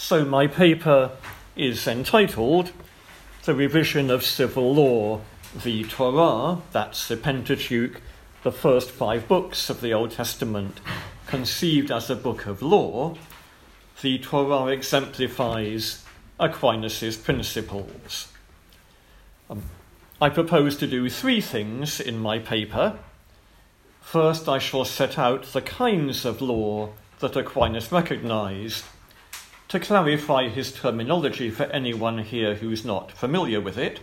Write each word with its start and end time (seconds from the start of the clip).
So, 0.00 0.24
my 0.24 0.46
paper 0.46 1.10
is 1.56 1.88
entitled 1.88 2.70
The 3.44 3.52
Revision 3.52 4.10
of 4.12 4.24
Civil 4.24 4.72
Law, 4.72 5.22
the 5.64 5.82
Torah, 5.82 6.62
that's 6.70 7.08
the 7.08 7.16
Pentateuch, 7.16 8.00
the 8.44 8.52
first 8.52 8.92
five 8.92 9.26
books 9.26 9.68
of 9.68 9.80
the 9.80 9.92
Old 9.92 10.12
Testament, 10.12 10.80
conceived 11.26 11.90
as 11.90 12.08
a 12.08 12.14
book 12.14 12.46
of 12.46 12.62
law. 12.62 13.16
The 14.00 14.20
Torah 14.20 14.66
exemplifies 14.66 16.04
Aquinas' 16.38 17.16
principles. 17.16 18.28
Um, 19.50 19.64
I 20.22 20.28
propose 20.28 20.76
to 20.76 20.86
do 20.86 21.10
three 21.10 21.40
things 21.40 21.98
in 22.00 22.20
my 22.20 22.38
paper. 22.38 23.00
First, 24.00 24.48
I 24.48 24.60
shall 24.60 24.84
set 24.84 25.18
out 25.18 25.42
the 25.42 25.60
kinds 25.60 26.24
of 26.24 26.40
law 26.40 26.90
that 27.18 27.36
Aquinas 27.36 27.90
recognized 27.90 28.84
to 29.68 29.78
clarify 29.78 30.48
his 30.48 30.72
terminology 30.72 31.50
for 31.50 31.64
anyone 31.64 32.18
here 32.18 32.54
who's 32.54 32.84
not 32.84 33.12
familiar 33.12 33.60
with 33.60 33.76
it, 33.76 34.00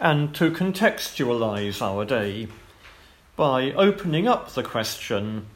and 0.00 0.34
to 0.34 0.50
contextualize 0.50 1.80
our 1.82 2.04
day 2.04 2.48
by 3.36 3.72
opening 3.72 4.26
up 4.26 4.50
the 4.50 4.62
question 4.62 5.46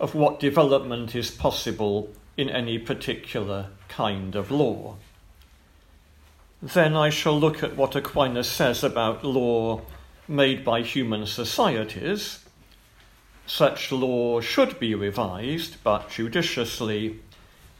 of 0.00 0.14
what 0.14 0.40
development 0.40 1.14
is 1.14 1.30
possible 1.30 2.12
in 2.36 2.48
any 2.48 2.78
particular 2.78 3.66
kind 3.88 4.34
of 4.34 4.50
law. 4.50 4.96
Then 6.62 6.96
I 6.96 7.10
shall 7.10 7.38
look 7.38 7.62
at 7.62 7.76
what 7.76 7.94
Aquinas 7.94 8.48
says 8.48 8.82
about 8.82 9.24
law 9.24 9.82
made 10.26 10.64
by 10.64 10.82
human 10.82 11.26
societies. 11.26 12.44
Such 13.46 13.92
law 13.92 14.40
should 14.40 14.78
be 14.78 14.94
revised, 14.94 15.76
but 15.82 16.10
judiciously, 16.10 17.20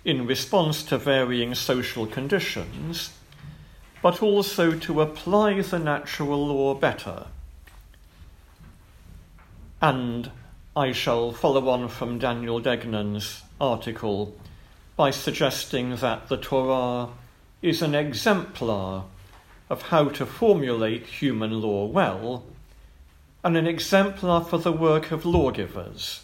in 0.09 0.27
response 0.27 0.83
to 0.85 0.97
varying 0.97 1.55
social 1.55 2.07
conditions, 2.07 3.11
but 4.01 4.23
also 4.23 4.73
to 4.73 5.03
apply 5.03 5.61
the 5.61 5.79
natural 5.79 6.47
law 6.47 6.73
better. 6.73 7.27
And 9.83 10.31
I 10.75 10.93
shall 10.93 11.33
follow 11.33 11.69
on 11.69 11.89
from 11.91 12.19
Daniel 12.19 12.59
Degnan's 12.59 13.43
article 13.61 14.35
by 14.97 15.11
suggesting 15.11 15.97
that 15.97 16.31
the 16.31 16.39
Torah 16.39 17.11
is 17.61 17.83
an 17.83 17.95
exemplar 17.95 19.05
of 19.69 19.83
how 19.83 20.09
to 20.09 20.25
formulate 20.25 21.05
human 21.05 21.61
law 21.61 21.85
well 21.85 22.45
and 23.45 23.59
an 23.59 23.67
exemplar 23.67 24.43
for 24.43 24.57
the 24.57 24.73
work 24.73 25.11
of 25.11 25.27
lawgivers. 25.27 26.23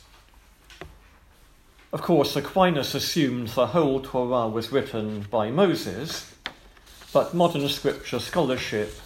Of 1.95 2.03
course, 2.03 2.34
Aquinas 2.34 2.92
assumed 2.97 3.50
the 3.50 3.69
whole 3.69 4.00
Torah 4.00 4.48
was 4.48 4.73
written 4.73 5.28
by 5.31 5.53
Moses, 5.53 6.34
but 7.12 7.34
modern 7.34 7.69
scripture 7.69 8.19
scholarship 8.19 8.98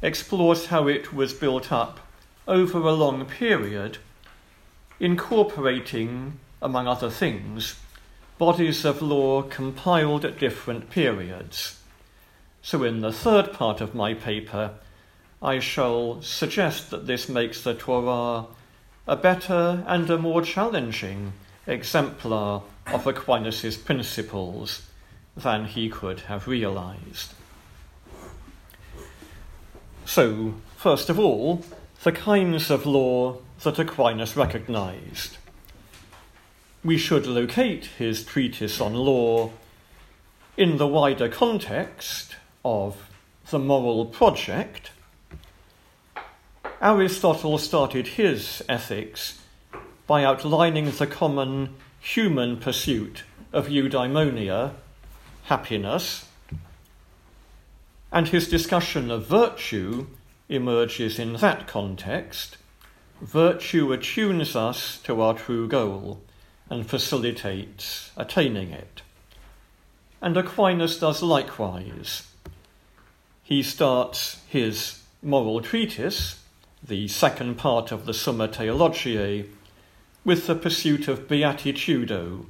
explores 0.00 0.66
how 0.66 0.86
it 0.86 1.12
was 1.12 1.32
built 1.32 1.72
up 1.72 1.98
over 2.46 2.78
a 2.78 2.92
long 2.92 3.26
period, 3.26 3.98
incorporating, 5.00 6.38
among 6.62 6.86
other 6.86 7.10
things, 7.10 7.74
bodies 8.38 8.84
of 8.84 9.02
law 9.02 9.42
compiled 9.42 10.24
at 10.24 10.38
different 10.38 10.90
periods. 10.90 11.80
So, 12.62 12.84
in 12.84 13.00
the 13.00 13.12
third 13.12 13.52
part 13.52 13.80
of 13.80 13.96
my 13.96 14.14
paper, 14.14 14.74
I 15.42 15.58
shall 15.58 16.22
suggest 16.22 16.90
that 16.90 17.08
this 17.08 17.28
makes 17.28 17.64
the 17.64 17.74
Torah 17.74 18.46
a 19.08 19.16
better 19.16 19.82
and 19.88 20.08
a 20.08 20.18
more 20.18 20.42
challenging 20.42 21.32
exemplar 21.66 22.62
of 22.86 23.06
Aquinas' 23.06 23.76
principles 23.76 24.82
than 25.36 25.66
he 25.66 25.88
could 25.88 26.20
have 26.20 26.48
realized. 26.48 27.32
So, 30.04 30.54
first 30.76 31.08
of 31.08 31.18
all, 31.18 31.64
the 32.02 32.12
kinds 32.12 32.70
of 32.70 32.84
law 32.84 33.38
that 33.62 33.78
Aquinas 33.78 34.36
recognized. 34.36 35.36
We 36.84 36.98
should 36.98 37.26
locate 37.26 37.86
his 37.98 38.24
treatise 38.24 38.80
on 38.80 38.94
law 38.94 39.52
in 40.56 40.78
the 40.78 40.86
wider 40.86 41.28
context 41.28 42.34
of 42.64 43.08
the 43.50 43.58
moral 43.58 44.06
project. 44.06 44.90
Aristotle 46.80 47.58
started 47.58 48.08
his 48.08 48.62
ethics 48.68 49.41
by 50.06 50.24
outlining 50.24 50.90
the 50.90 51.06
common 51.06 51.74
human 52.00 52.56
pursuit 52.56 53.24
of 53.52 53.68
eudaimonia, 53.68 54.72
happiness, 55.44 56.26
and 58.10 58.28
his 58.28 58.48
discussion 58.48 59.10
of 59.10 59.26
virtue 59.26 60.06
emerges 60.48 61.18
in 61.18 61.34
that 61.34 61.66
context. 61.66 62.56
Virtue 63.20 63.92
attunes 63.92 64.54
us 64.56 64.98
to 64.98 65.20
our 65.20 65.34
true 65.34 65.68
goal 65.68 66.20
and 66.68 66.88
facilitates 66.88 68.10
attaining 68.16 68.70
it. 68.70 69.02
And 70.20 70.36
Aquinas 70.36 70.98
does 70.98 71.22
likewise. 71.22 72.26
He 73.42 73.62
starts 73.62 74.40
his 74.48 75.02
moral 75.22 75.60
treatise, 75.60 76.40
the 76.82 77.08
second 77.08 77.56
part 77.58 77.92
of 77.92 78.06
the 78.06 78.14
Summa 78.14 78.48
Theologiae, 78.48 79.46
with 80.24 80.46
the 80.46 80.54
pursuit 80.54 81.08
of 81.08 81.26
beatitudo, 81.26 82.46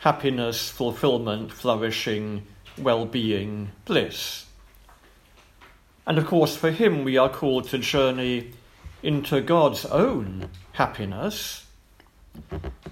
happiness, 0.00 0.70
fulfillment, 0.70 1.52
flourishing, 1.52 2.44
well 2.78 3.04
being, 3.04 3.70
bliss. 3.84 4.46
And 6.06 6.18
of 6.18 6.26
course, 6.26 6.56
for 6.56 6.70
him, 6.70 7.04
we 7.04 7.16
are 7.16 7.28
called 7.28 7.68
to 7.68 7.78
journey 7.78 8.52
into 9.02 9.40
God's 9.40 9.84
own 9.86 10.48
happiness, 10.72 11.66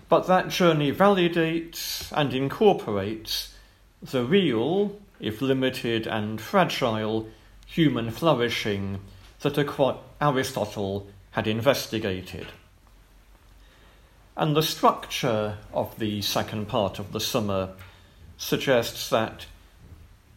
but 0.09 0.27
that 0.27 0.49
journey 0.49 0.93
validates 0.93 2.13
and 2.13 2.35
incorporates 2.35 3.55
the 4.03 4.25
real, 4.25 5.01
if 5.21 5.41
limited 5.41 6.07
and 6.07 6.41
fragile, 6.41 7.29
human 7.67 8.11
flourishing 8.11 9.01
that 9.41 9.59
Aristotle 10.21 11.09
had 11.33 11.47
investigated. 11.47 12.49
And 14.39 14.55
the 14.55 14.63
structure 14.63 15.59
of 15.75 15.99
the 15.99 16.23
second 16.23 16.69
part 16.69 17.01
of 17.01 17.11
the 17.11 17.19
Summa 17.19 17.71
suggests 18.37 19.11
that 19.11 19.47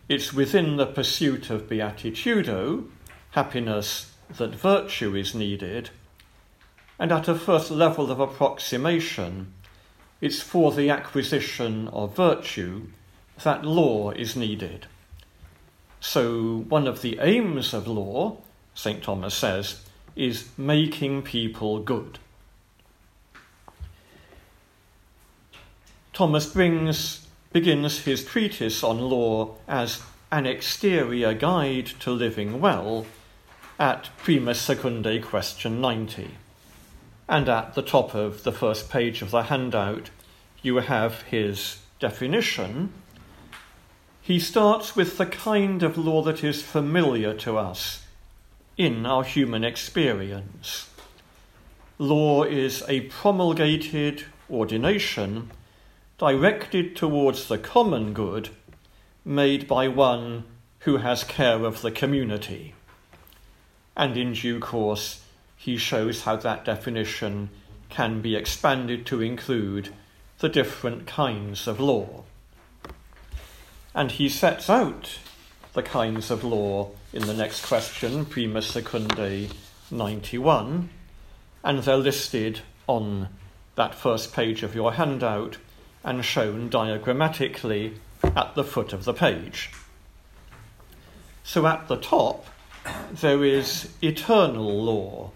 it's 0.10 0.34
within 0.34 0.78
the 0.78 0.88
pursuit 0.88 1.52
of 1.52 1.70
beatitudo, 1.70 2.90
happiness, 3.30 4.12
that 4.38 4.56
virtue 4.56 5.16
is 5.16 5.36
needed, 5.36 5.92
and 6.98 7.12
at 7.12 7.28
a 7.28 7.36
first 7.36 7.70
level 7.70 8.10
of 8.10 8.20
approximation, 8.20 9.54
it's 10.20 10.42
for 10.42 10.72
the 10.72 10.90
acquisition 10.90 11.88
of 11.90 12.16
virtue 12.16 12.88
that 13.44 13.64
law 13.64 14.10
is 14.10 14.36
needed. 14.36 14.88
So, 16.00 16.66
one 16.70 16.88
of 16.88 17.04
the 17.04 17.20
aims 17.22 17.72
of 17.72 17.88
law, 17.88 18.38
St. 18.74 19.04
Thomas 19.04 19.36
says, 19.36 19.84
is 20.16 20.50
making 20.58 21.22
people 21.22 21.84
good. 21.84 22.18
Thomas 26.22 26.46
brings, 26.46 27.28
begins 27.52 28.02
his 28.02 28.24
treatise 28.24 28.84
on 28.84 29.00
law 29.00 29.56
as 29.68 30.04
an 30.32 30.46
exterior 30.46 31.34
guide 31.34 31.88
to 32.00 32.12
living 32.12 32.62
well 32.62 33.08
at 33.80 34.12
Prima 34.18 34.52
Secundae 34.52 35.24
question 35.24 35.82
90. 35.82 36.30
And 37.28 37.50
at 37.50 37.74
the 37.74 37.82
top 37.82 38.14
of 38.14 38.44
the 38.44 38.52
first 38.52 38.88
page 38.88 39.24
of 39.24 39.32
the 39.32 39.42
handout, 39.42 40.12
you 40.62 40.76
have 40.76 41.24
his 41.24 41.80
definition. 42.00 42.94
He 44.22 44.40
starts 44.40 44.96
with 44.96 45.18
the 45.18 45.26
kind 45.26 45.82
of 45.82 45.98
law 45.98 46.22
that 46.22 46.44
is 46.44 46.62
familiar 46.62 47.34
to 47.38 47.58
us 47.58 48.06
in 48.78 49.08
our 49.08 49.24
human 49.24 49.64
experience. 49.64 50.88
Law 51.98 52.44
is 52.44 52.84
a 52.88 53.02
promulgated 53.10 54.26
ordination 54.52 55.50
directed 56.22 56.96
towards 56.96 57.48
the 57.48 57.58
common 57.58 58.14
good 58.14 58.48
made 59.26 59.68
by 59.68 59.88
one 59.88 60.44
who 60.82 60.98
has 60.98 61.24
care 61.24 61.66
of 61.66 61.82
the 61.82 61.90
community. 61.90 62.76
And 63.98 64.16
in 64.16 64.34
due 64.34 64.60
course, 64.60 65.26
he 65.58 65.78
shows 65.78 66.22
how 66.22 66.36
that 66.36 66.64
definition 66.64 67.50
can 67.90 68.22
be 68.22 68.36
expanded 68.36 69.04
to 69.08 69.20
include 69.20 69.90
the 70.38 70.48
different 70.48 71.08
kinds 71.08 71.66
of 71.66 71.80
law. 71.80 72.24
And 73.96 74.12
he 74.12 74.30
sets 74.30 74.70
out 74.70 75.18
the 75.74 75.82
kinds 75.82 76.30
of 76.30 76.44
law 76.44 76.92
in 77.12 77.26
the 77.26 77.34
next 77.34 77.66
question, 77.66 78.26
Prima 78.26 78.60
Secundae 78.60 79.52
91, 79.90 80.90
and 81.64 81.80
they're 81.80 81.98
listed 81.98 82.60
on 82.86 83.30
that 83.74 83.96
first 83.96 84.34
page 84.34 84.62
of 84.62 84.76
your 84.76 84.94
handout 84.94 85.58
and 86.04 86.24
shown 86.26 86.70
diagrammatically 86.70 87.96
at 88.24 88.56
the 88.56 88.64
foot 88.64 88.94
of 88.94 89.06
the 89.06 89.14
page. 89.14 89.72
So 91.44 91.66
at 91.68 91.88
the 91.88 91.98
top, 91.98 92.46
there 93.12 93.44
is 93.44 93.90
eternal 94.02 94.84
law. 94.84 95.32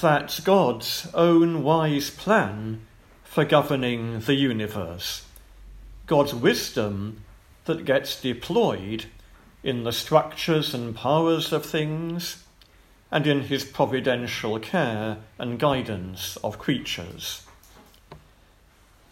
That's 0.00 0.40
God's 0.40 1.08
own 1.14 1.62
wise 1.62 2.10
plan 2.10 2.82
for 3.24 3.44
governing 3.44 4.20
the 4.20 4.34
universe. 4.34 5.24
God's 6.06 6.34
wisdom 6.34 7.22
that 7.64 7.84
gets 7.84 8.20
deployed 8.20 9.06
in 9.62 9.84
the 9.84 9.92
structures 9.92 10.74
and 10.74 10.94
powers 10.94 11.52
of 11.52 11.64
things 11.64 12.44
and 13.10 13.26
in 13.26 13.42
his 13.42 13.64
providential 13.64 14.58
care 14.58 15.18
and 15.38 15.58
guidance 15.58 16.36
of 16.38 16.58
creatures. 16.58 17.46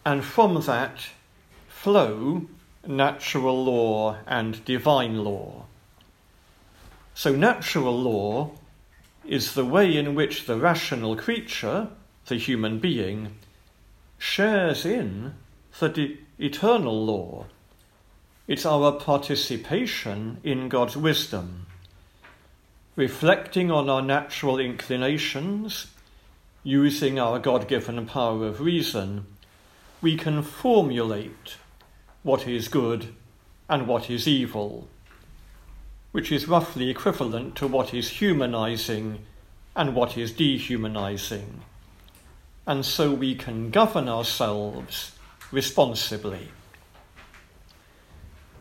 And 0.09 0.25
from 0.25 0.59
that 0.61 1.01
flow 1.67 2.47
natural 2.83 3.63
law 3.63 4.17
and 4.25 4.65
divine 4.65 5.23
law. 5.23 5.65
So, 7.13 7.35
natural 7.35 7.95
law 7.95 8.53
is 9.23 9.53
the 9.53 9.65
way 9.65 9.95
in 9.95 10.15
which 10.15 10.47
the 10.47 10.57
rational 10.57 11.15
creature, 11.15 11.89
the 12.25 12.37
human 12.37 12.79
being, 12.79 13.35
shares 14.17 14.83
in 14.83 15.35
the 15.79 16.17
eternal 16.39 17.05
law. 17.05 17.45
It's 18.47 18.65
our 18.65 18.93
participation 18.93 20.37
in 20.43 20.69
God's 20.69 20.97
wisdom, 20.97 21.67
reflecting 22.95 23.69
on 23.69 23.91
our 23.91 24.01
natural 24.01 24.57
inclinations, 24.57 25.85
using 26.63 27.19
our 27.19 27.37
God 27.37 27.67
given 27.67 28.07
power 28.07 28.47
of 28.47 28.59
reason, 28.59 29.27
we 30.01 30.15
can 30.15 30.41
formulate 30.41 31.57
what 32.23 32.47
is 32.47 32.67
good 32.67 33.13
and 33.67 33.87
what 33.87 34.09
is 34.09 34.27
evil 34.27 34.87
which 36.11 36.31
is 36.31 36.47
roughly 36.47 36.89
equivalent 36.89 37.55
to 37.55 37.67
what 37.67 37.93
is 37.93 38.09
humanizing 38.09 39.19
and 39.75 39.95
what 39.95 40.17
is 40.17 40.31
dehumanizing. 40.31 41.61
And 42.65 42.85
so 42.85 43.13
we 43.13 43.35
can 43.35 43.69
govern 43.69 44.09
ourselves 44.09 45.15
responsibly. 45.51 46.49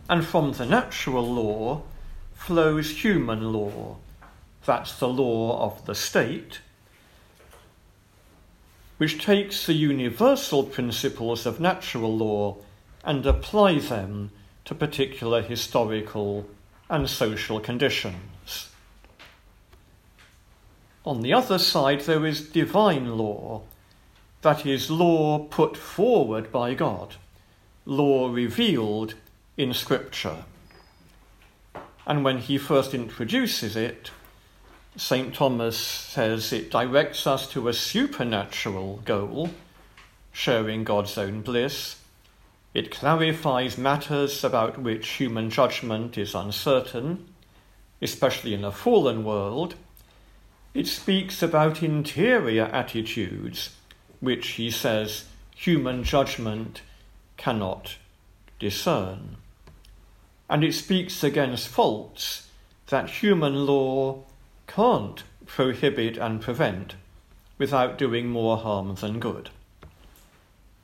And 0.09 0.25
from 0.25 0.53
the 0.53 0.67
natural 0.67 1.27
law 1.27 1.83
flows 2.35 2.91
human 3.03 3.53
law. 3.53 3.97
That's 4.65 4.99
the 4.99 5.09
law 5.09 5.65
of 5.65 5.85
the 5.87 5.95
state, 5.95 6.61
which 8.99 9.25
takes 9.25 9.65
the 9.65 9.73
universal 9.73 10.65
principles 10.65 11.47
of 11.47 11.61
natural 11.61 12.17
law 12.17 12.57
and 13.05 13.25
apply 13.25 13.79
them 13.79 14.31
to 14.65 14.75
particular 14.75 15.41
historical 15.41 16.47
and 16.91 17.09
social 17.09 17.61
conditions. 17.61 18.69
On 21.07 21.23
the 21.23 21.33
other 21.33 21.59
side, 21.59 22.01
there 22.03 22.27
is 22.27 22.51
divine 22.51 23.17
law, 23.17 23.63
that 24.43 24.67
is, 24.67 24.91
law 24.91 25.39
put 25.39 25.77
forward 25.77 26.53
by 26.53 26.75
God, 26.75 27.15
law 27.87 28.31
revealed 28.31 29.15
in 29.57 29.73
Scripture. 29.73 30.45
And 32.07 32.25
when 32.25 32.39
he 32.39 32.59
first 32.59 32.95
introduces 32.95 33.77
it, 33.77 34.11
St. 34.97 35.35
Thomas 35.35 35.79
says 35.79 36.53
it 36.53 36.71
directs 36.71 37.27
us 37.27 37.49
to 37.51 37.69
a 37.69 37.73
supernatural 37.73 39.03
goal, 39.05 39.51
sharing 40.33 40.85
God's 40.85 41.17
own 41.17 41.43
bliss, 41.43 41.97
it 42.75 42.91
clarifies 42.91 43.79
matters 43.79 44.45
about 44.45 44.79
which 44.79 45.09
human 45.09 45.51
judgment 45.51 46.19
is 46.19 46.35
uncertain, 46.35 47.27
especially 48.03 48.55
in 48.55 48.65
a 48.65 48.71
fallen 48.71 49.25
world. 49.25 49.75
It 50.75 50.87
speaks 50.87 51.43
about 51.43 51.83
interior 51.83 52.67
attitudes 52.67 53.75
which, 54.21 54.49
he 54.51 54.71
says, 54.71 55.25
human 55.57 56.05
judgment 56.05 56.83
cannot 57.37 57.97
discern. 58.59 59.37
And 60.51 60.63
it 60.63 60.75
speaks 60.75 61.25
against 61.25 61.69
faults 61.69 62.49
that 62.89 63.11
human 63.11 63.67
law 63.67 64.25
can't 64.69 65.25
prohibit 65.47 66.17
and 66.17 66.41
prevent 66.41 66.95
without 67.59 67.99
doing 67.99 68.29
more 68.29 68.59
harm 68.59 68.95
than 68.95 69.19
good. 69.19 69.51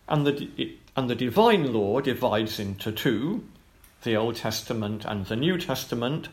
And 0.09 0.27
the, 0.27 0.77
and 0.97 1.09
the 1.09 1.15
divine 1.15 1.73
law 1.73 2.01
divides 2.01 2.59
into 2.59 2.91
two 2.91 3.45
the 4.03 4.17
Old 4.17 4.37
Testament 4.37 5.05
and 5.07 5.27
the 5.27 5.37
New 5.37 5.57
Testament, 5.57 6.29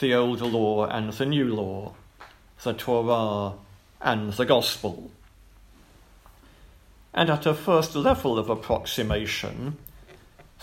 the 0.00 0.14
Old 0.14 0.40
Law 0.40 0.86
and 0.86 1.12
the 1.12 1.26
New 1.26 1.54
Law, 1.54 1.94
the 2.62 2.72
Torah 2.72 3.54
and 4.00 4.32
the 4.32 4.44
Gospel. 4.44 5.10
And 7.14 7.30
at 7.30 7.46
a 7.46 7.54
first 7.54 7.94
level 7.94 8.38
of 8.38 8.50
approximation, 8.50 9.76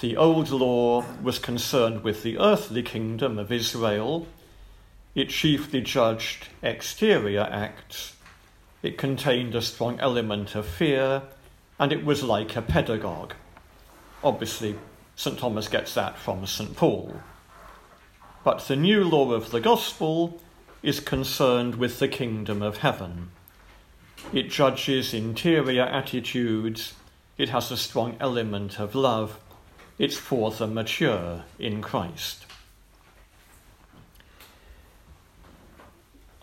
the 0.02 0.18
Old 0.18 0.52
Law 0.52 1.06
was 1.24 1.40
concerned 1.40 2.04
with 2.04 2.22
the 2.22 2.38
earthly 2.38 2.84
kingdom 2.84 3.40
of 3.40 3.52
Israel. 3.52 4.28
It 5.16 5.30
chiefly 5.30 5.80
judged 5.80 6.50
exterior 6.62 7.48
acts. 7.50 8.18
It 8.84 8.98
contained 8.98 9.56
a 9.56 9.62
strong 9.62 9.98
element 10.02 10.56
of 10.56 10.68
fear 10.68 11.24
and 11.80 11.94
it 11.94 12.04
was 12.04 12.22
like 12.22 12.56
a 12.56 12.62
pedagogue. 12.62 13.34
Obviously, 14.24 14.76
St. 15.16 15.40
Thomas 15.40 15.70
gets 15.70 15.94
that 15.94 16.18
from 16.18 16.46
St. 16.46 16.76
Paul. 16.76 17.22
But 18.44 18.68
the 18.68 18.76
new 18.76 19.06
law 19.06 19.32
of 19.32 19.52
the 19.52 19.62
gospel 19.62 20.42
is 20.84 21.00
concerned 21.00 21.76
with 21.76 22.00
the 22.00 22.08
kingdom 22.10 22.62
of 22.62 22.78
heaven. 22.78 23.32
It 24.34 24.50
judges 24.50 25.14
interior 25.14 25.84
attitudes, 25.84 26.94
it 27.38 27.50
has 27.50 27.72
a 27.72 27.78
strong 27.78 28.18
element 28.20 28.80
of 28.80 28.96
love, 28.96 29.40
it's 29.98 30.18
for 30.18 30.52
the 30.52 30.68
mature 30.68 31.44
in 31.58 31.82
Christ. 31.82 32.45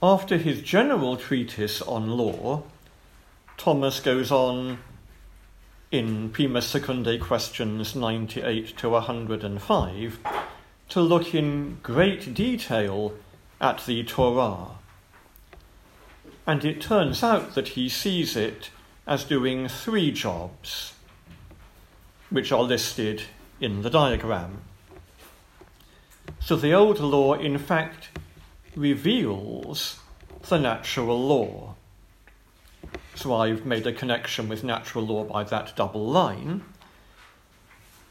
After 0.04 0.36
his 0.36 0.62
general 0.62 1.16
treatise 1.16 1.80
on 1.80 2.16
law, 2.16 2.64
Thomas 3.56 4.00
goes 4.00 4.32
on 4.32 4.78
in 5.92 6.30
Prima 6.30 6.58
Secundae 6.58 7.20
questions 7.20 7.94
98 7.94 8.76
to 8.78 8.88
105 8.88 10.18
to 10.88 11.00
look 11.00 11.32
in 11.36 11.78
great 11.84 12.34
detail 12.34 13.14
at 13.60 13.86
the 13.86 14.02
Torah. 14.02 14.70
And 16.48 16.64
it 16.64 16.80
turns 16.80 17.22
out 17.22 17.54
that 17.54 17.68
he 17.68 17.88
sees 17.88 18.34
it 18.34 18.70
as 19.06 19.22
doing 19.22 19.68
three 19.68 20.10
jobs, 20.10 20.94
which 22.28 22.50
are 22.50 22.64
listed 22.64 23.22
in 23.60 23.82
the 23.82 23.90
diagram. 23.90 24.62
So 26.40 26.56
the 26.56 26.74
Old 26.74 26.98
Law, 26.98 27.34
in 27.34 27.56
fact, 27.56 28.08
reveals 28.74 30.00
the 30.48 30.58
natural 30.58 31.20
law. 31.20 31.74
So 33.14 33.34
I've 33.34 33.66
made 33.66 33.86
a 33.86 33.92
connection 33.92 34.48
with 34.48 34.64
natural 34.64 35.06
law 35.06 35.24
by 35.24 35.44
that 35.44 35.76
double 35.76 36.06
line. 36.06 36.64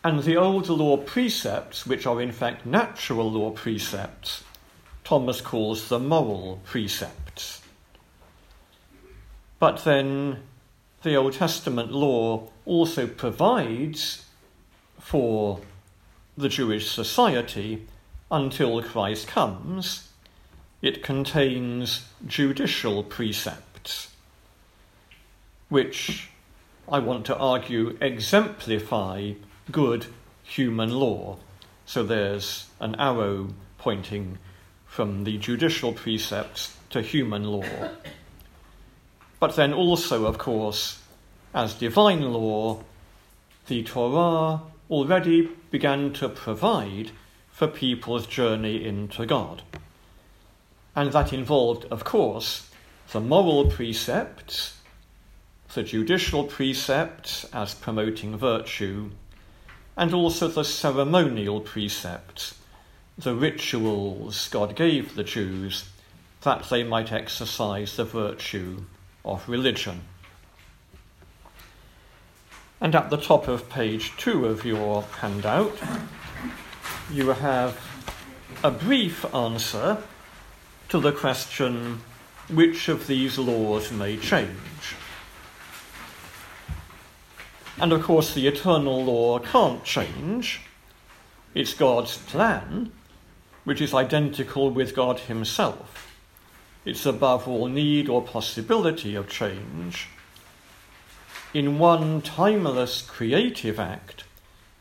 And 0.03 0.23
the 0.23 0.37
old 0.37 0.69
law 0.69 0.97
precepts, 0.97 1.85
which 1.85 2.05
are 2.05 2.21
in 2.21 2.31
fact 2.31 2.65
natural 2.65 3.31
law 3.31 3.51
precepts, 3.51 4.43
Thomas 5.03 5.41
calls 5.41 5.89
the 5.89 5.99
moral 5.99 6.61
precepts. 6.63 7.61
But 9.59 9.83
then 9.83 10.43
the 11.03 11.15
Old 11.15 11.33
Testament 11.33 11.91
law 11.91 12.49
also 12.65 13.07
provides 13.07 14.25
for 14.99 15.59
the 16.37 16.49
Jewish 16.49 16.89
society 16.89 17.87
until 18.31 18.81
Christ 18.81 19.27
comes. 19.27 20.10
It 20.81 21.03
contains 21.03 22.05
judicial 22.25 23.03
precepts 23.03 24.11
which 25.71 26.29
I 26.91 26.99
want 26.99 27.25
to 27.27 27.37
argue 27.37 27.97
exemplify 28.01 29.31
good 29.71 30.07
human 30.43 30.91
law. 30.91 31.37
So 31.85 32.03
there's 32.03 32.67
an 32.81 32.95
arrow 32.95 33.53
pointing 33.77 34.37
from 34.85 35.23
the 35.23 35.37
judicial 35.37 35.93
precepts 35.93 36.75
to 36.89 37.01
human 37.01 37.45
law. 37.45 37.89
But 39.39 39.55
then 39.55 39.71
also, 39.73 40.25
of 40.25 40.37
course, 40.37 40.99
as 41.53 41.73
divine 41.73 42.33
law, 42.33 42.83
the 43.67 43.81
Torah 43.83 44.59
already 44.89 45.49
began 45.71 46.11
to 46.13 46.27
provide 46.27 47.11
for 47.49 47.67
people's 47.67 48.27
journey 48.27 48.83
into 48.85 49.25
God. 49.25 49.61
And 50.95 51.11
that 51.11 51.33
involved, 51.33 51.85
of 51.85 52.03
course, 52.03 52.69
the 53.11 53.21
moral 53.21 53.69
precepts 53.69 54.77
the 55.73 55.83
judicial 55.83 56.43
precepts 56.43 57.45
as 57.53 57.73
promoting 57.73 58.37
virtue, 58.37 59.09
and 59.95 60.13
also 60.13 60.47
the 60.47 60.63
ceremonial 60.63 61.61
precepts, 61.61 62.55
the 63.17 63.33
rituals 63.33 64.49
God 64.49 64.75
gave 64.75 65.15
the 65.15 65.23
Jews 65.23 65.89
that 66.41 66.67
they 66.69 66.83
might 66.83 67.11
exercise 67.11 67.95
the 67.95 68.03
virtue 68.03 68.83
of 69.23 69.47
religion. 69.47 70.01
And 72.81 72.95
at 72.95 73.09
the 73.09 73.17
top 73.17 73.47
of 73.47 73.69
page 73.69 74.11
two 74.17 74.47
of 74.47 74.65
your 74.65 75.03
handout, 75.03 75.77
you 77.11 77.29
have 77.29 77.79
a 78.63 78.71
brief 78.71 79.23
answer 79.33 79.99
to 80.91 80.99
the 80.99 81.11
question 81.11 81.99
which 82.49 82.87
of 82.87 83.07
these 83.07 83.39
laws 83.39 83.91
may 83.91 84.17
change. 84.17 84.95
And 87.79 87.91
of 87.91 88.03
course, 88.03 88.33
the 88.33 88.47
eternal 88.47 89.03
law 89.03 89.39
can't 89.39 89.83
change. 89.83 90.61
It's 91.55 91.73
God's 91.73 92.17
plan, 92.17 92.91
which 93.63 93.81
is 93.81 93.93
identical 93.93 94.69
with 94.69 94.95
God 94.95 95.19
Himself. 95.21 96.15
It's 96.85 97.05
above 97.05 97.47
all 97.47 97.67
need 97.67 98.07
or 98.07 98.21
possibility 98.21 99.15
of 99.15 99.27
change 99.27 100.07
in 101.53 101.77
one 101.77 102.21
timeless 102.21 103.01
creative 103.01 103.79
act, 103.79 104.23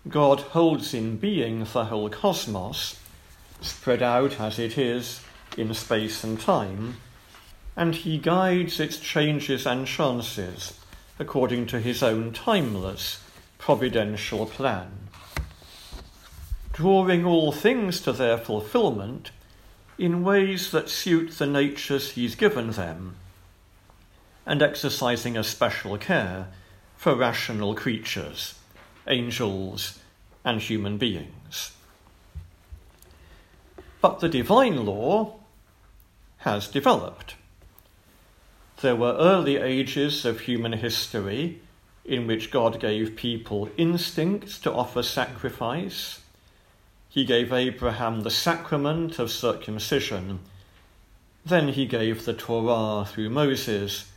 God 0.09 0.41
holds 0.41 0.95
in 0.95 1.17
being 1.17 1.65
the 1.65 1.87
whole 1.87 2.09
cosmos, 2.09 2.99
spread 3.61 4.03
out 4.03 4.41
as 4.41 4.59
it 4.59 4.79
is 4.79 5.21
in 5.57 5.73
space 5.75 6.25
and 6.25 6.41
time, 6.41 6.97
and 7.77 7.95
he 7.95 8.19
guides 8.19 8.81
its 8.81 8.99
changes 8.99 9.67
and 9.67 9.87
chances 9.87 10.79
according 11.19 11.67
to 11.67 11.81
his 11.81 12.03
own 12.03 12.33
timeless, 12.33 13.23
providential 13.59 14.47
plan. 14.47 14.91
Drawing 16.73 17.27
all 17.27 17.53
things 17.53 18.01
to 18.01 18.13
their 18.13 18.39
fulfillment 18.39 19.31
in 19.99 20.25
ways 20.25 20.71
that 20.71 20.89
suit 20.89 21.33
the 21.33 21.47
natures 21.47 22.13
he's 22.13 22.35
given 22.35 22.71
them, 22.71 23.17
and 24.47 24.63
exercising 24.63 25.37
a 25.37 25.45
special 25.45 25.99
care 25.99 26.49
for 26.97 27.15
rational 27.15 27.75
creatures, 27.75 28.55
angels, 29.07 29.99
and 30.43 30.63
human 30.63 30.97
beings. 30.97 31.73
But 34.01 34.21
the 34.21 34.29
divine 34.31 34.87
law 34.87 35.40
has 36.41 36.69
developed. 36.69 37.35
There 38.81 38.97
were 38.97 39.17
early 39.19 39.57
ages 39.57 40.25
of 40.25 40.41
human 40.41 40.73
history 40.73 41.61
in 42.05 42.27
which 42.27 42.51
God 42.51 42.81
gave 42.81 43.15
people 43.15 43.69
instincts 43.77 44.59
to 44.61 44.73
offer 44.73 45.03
sacrifice. 45.03 46.21
He 47.09 47.25
gave 47.25 47.53
Abraham 47.53 48.23
the 48.23 48.31
sacrament 48.31 49.19
of 49.19 49.31
circumcision. 49.31 50.41
Then 51.45 51.69
he 51.69 51.85
gave 51.85 52.25
the 52.25 52.35
Torah 52.35 53.05
through 53.05 53.31
Moses 53.31 54.11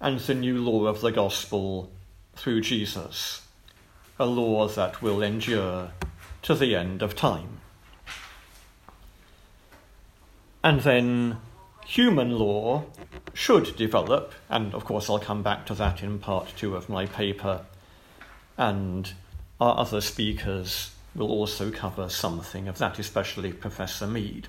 and 0.00 0.20
the 0.20 0.34
new 0.34 0.58
law 0.62 0.86
of 0.86 1.00
the 1.00 1.12
gospel 1.12 1.90
through 2.34 2.60
Jesus, 2.60 3.42
a 4.18 4.26
law 4.26 4.68
that 4.68 5.02
will 5.02 5.20
endure 5.20 5.90
to 6.42 6.54
the 6.54 6.76
end 6.76 7.02
of 7.02 7.16
time. 7.16 7.60
And 10.62 10.80
then 10.80 11.38
human 11.86 12.38
law 12.38 12.84
should 13.32 13.76
develop, 13.76 14.32
and 14.48 14.74
of 14.74 14.84
course 14.84 15.08
I'll 15.08 15.18
come 15.18 15.42
back 15.42 15.64
to 15.66 15.74
that 15.74 16.02
in 16.02 16.18
part 16.18 16.52
two 16.56 16.76
of 16.76 16.88
my 16.88 17.06
paper, 17.06 17.64
and 18.58 19.12
our 19.60 19.78
other 19.78 20.00
speakers 20.00 20.94
will 21.14 21.30
also 21.30 21.70
cover 21.70 22.08
something 22.08 22.68
of 22.68 22.78
that, 22.78 22.98
especially 22.98 23.52
Professor 23.52 24.06
Mead. 24.06 24.48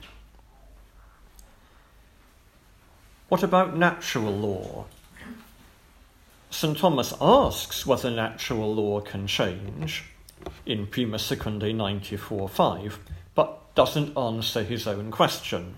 What 3.29 3.43
about 3.43 3.77
natural 3.77 4.35
law? 4.35 4.85
St. 6.49 6.77
Thomas 6.77 7.13
asks 7.21 7.85
whether 7.85 8.11
natural 8.11 8.75
law 8.75 8.99
can 8.99 9.25
change 9.25 10.03
in 10.65 10.85
Prima 10.85 11.17
Secundae 11.17 11.73
94.5, 11.73 12.97
but 13.33 13.73
doesn't 13.73 14.17
answer 14.17 14.63
his 14.63 14.85
own 14.85 15.11
question. 15.11 15.75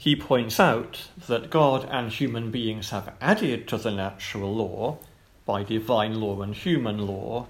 He 0.00 0.14
points 0.14 0.60
out 0.60 1.08
that 1.26 1.50
God 1.50 1.86
and 1.90 2.12
human 2.12 2.52
beings 2.52 2.90
have 2.90 3.12
added 3.20 3.66
to 3.68 3.76
the 3.76 3.90
natural 3.90 4.54
law 4.54 4.98
by 5.44 5.64
divine 5.64 6.20
law 6.20 6.40
and 6.40 6.54
human 6.54 7.04
law, 7.04 7.48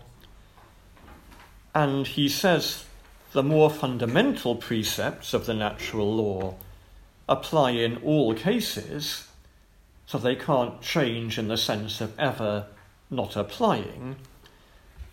and 1.75 2.07
he 2.07 2.27
says 2.27 2.87
the 3.33 3.43
more 3.43 3.69
fundamental 3.69 4.57
precepts 4.57 5.35
of 5.35 5.45
the 5.45 5.53
natural 5.53 6.17
law 6.17 6.55
apply 7.29 7.73
in 7.73 7.99
all 7.99 8.33
cases 8.33 9.29
so 10.07 10.17
they 10.17 10.35
can't 10.35 10.81
change 10.81 11.39
in 11.39 11.49
the 11.49 11.59
sense 11.59 12.01
of 12.01 12.19
ever 12.19 12.67
not 13.11 13.37
applying. 13.37 14.17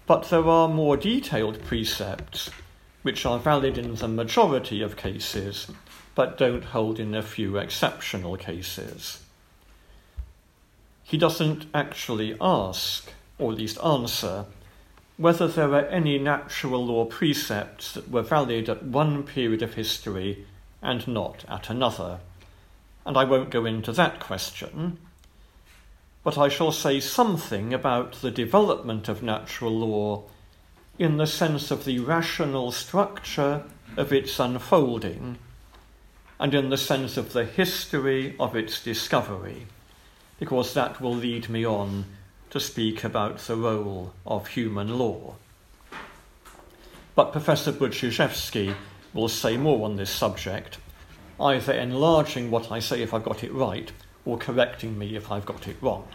But 0.05 0.29
there 0.29 0.47
are 0.47 0.69
more 0.69 0.95
detailed 0.95 1.61
precepts 1.65 2.49
which 3.01 3.25
are 3.25 3.39
valid 3.39 3.77
in 3.77 3.95
the 3.95 4.07
majority 4.07 4.81
of 4.81 4.95
cases 4.95 5.69
but 6.15 6.37
don't 6.37 6.65
hold 6.65 6.99
in 6.99 7.13
a 7.13 7.21
few 7.21 7.57
exceptional 7.57 8.37
cases. 8.37 9.21
He 11.03 11.17
doesn't 11.17 11.65
actually 11.73 12.35
ask, 12.41 13.11
or 13.37 13.51
at 13.51 13.57
least 13.59 13.77
answer, 13.83 14.45
whether 15.17 15.47
there 15.47 15.73
are 15.73 15.85
any 15.85 16.17
natural 16.17 16.85
law 16.85 17.05
precepts 17.05 17.93
that 17.93 18.09
were 18.09 18.21
valid 18.23 18.69
at 18.69 18.83
one 18.83 19.23
period 19.23 19.61
of 19.61 19.75
history 19.75 20.45
and 20.81 21.07
not 21.07 21.45
at 21.47 21.69
another 21.69 22.19
and 23.05 23.17
I 23.17 23.23
won't 23.23 23.51
go 23.51 23.65
into 23.65 23.91
that 23.93 24.19
question, 24.19 24.97
but 26.23 26.37
I 26.37 26.49
shall 26.49 26.71
say 26.71 26.99
something 26.99 27.73
about 27.73 28.13
the 28.13 28.31
development 28.31 29.07
of 29.07 29.21
natural 29.21 29.71
law 29.71 30.23
in 30.97 31.17
the 31.17 31.27
sense 31.27 31.69
of 31.69 31.85
the 31.85 31.99
rational 31.99 32.71
structure 32.71 33.63
of 33.95 34.11
its 34.11 34.39
unfolding 34.39 35.37
and 36.39 36.53
in 36.53 36.69
the 36.69 36.77
sense 36.77 37.17
of 37.17 37.33
the 37.33 37.45
history 37.45 38.35
of 38.39 38.55
its 38.55 38.83
discovery, 38.83 39.67
because 40.39 40.73
that 40.73 40.99
will 40.99 41.15
lead 41.15 41.49
me 41.49 41.65
on 41.65 42.05
to 42.49 42.59
speak 42.59 43.03
about 43.03 43.37
the 43.39 43.55
role 43.55 44.13
of 44.25 44.47
human 44.47 44.97
law. 44.97 45.35
But 47.15 47.31
Professor 47.31 47.71
Budziszewski 47.71 48.75
will 49.13 49.29
say 49.29 49.55
more 49.57 49.85
on 49.85 49.95
this 49.95 50.09
subject 50.09 50.77
either 51.39 51.73
enlarging 51.73 52.49
what 52.49 52.71
I 52.71 52.79
say 52.79 53.01
if 53.01 53.13
I've 53.13 53.23
got 53.23 53.43
it 53.43 53.53
right 53.53 53.91
or 54.25 54.37
correcting 54.37 54.97
me 54.97 55.15
if 55.15 55.31
I've 55.31 55.45
got 55.45 55.67
it 55.67 55.75
wrong. 55.81 56.07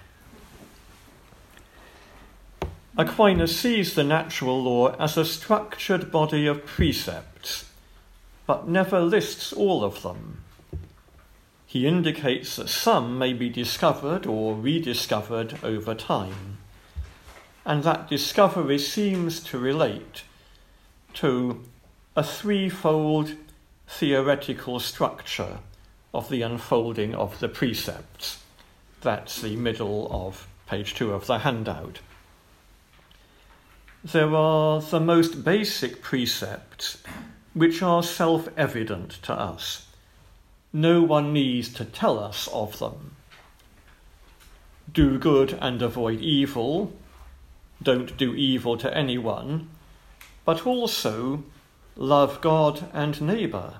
Aquinas 2.97 3.57
sees 3.57 3.95
the 3.95 4.05
natural 4.05 4.63
law 4.63 4.95
as 4.97 5.17
a 5.17 5.25
structured 5.25 6.11
body 6.11 6.47
of 6.47 6.67
precepts, 6.67 7.70
but 8.51 8.67
never 8.67 9.01
lists 9.01 9.53
all 9.53 9.85
of 9.85 10.03
them. 10.03 10.43
He 11.67 11.87
indicates 11.87 12.57
that 12.57 12.69
some 12.69 13.17
may 13.17 13.33
be 13.33 13.49
discovered 13.49 14.27
or 14.27 14.57
rediscovered 14.57 15.63
over 15.63 15.95
time, 15.95 16.59
and 17.65 17.85
that 17.85 18.09
discovery 18.09 18.81
seems 18.81 19.39
to 19.45 19.57
relate 19.57 20.25
to 21.15 21.63
a 22.17 22.25
threefold 22.25 23.37
theoretical 23.87 24.81
structure 24.81 25.59
of 26.13 26.29
the 26.29 26.43
unfolding 26.43 27.15
of 27.15 27.39
the 27.39 27.49
precepts. 27.49 28.43
That's 29.01 29.41
the 29.41 29.55
middle 29.55 30.09
of 30.11 30.49
page 30.67 30.95
two 30.95 31.13
of 31.13 31.29
the 31.29 31.39
handout. 31.39 32.01
There 34.03 34.35
are 34.35 34.81
the 34.81 34.99
most 34.99 35.45
basic 35.45 36.03
precepts 36.03 37.01
which 37.55 37.83
are 37.83 38.03
self 38.03 38.49
evident 38.57 39.19
to 39.23 39.33
us. 39.33 39.87
No 40.73 41.03
one 41.03 41.33
needs 41.33 41.73
to 41.75 41.85
tell 41.85 42.19
us 42.19 42.49
of 42.49 42.79
them. 42.79 43.17
Do 44.93 45.19
good 45.19 45.59
and 45.61 45.83
avoid 45.83 46.21
evil. 46.21 46.93
Don't 47.83 48.17
do 48.17 48.35
evil 48.35 48.77
to 48.79 48.97
anyone. 48.97 49.69
But 50.45 50.67
also 50.67 51.45
love 51.97 52.41
God 52.41 52.89
and 52.93 53.21
neighbour. 53.21 53.75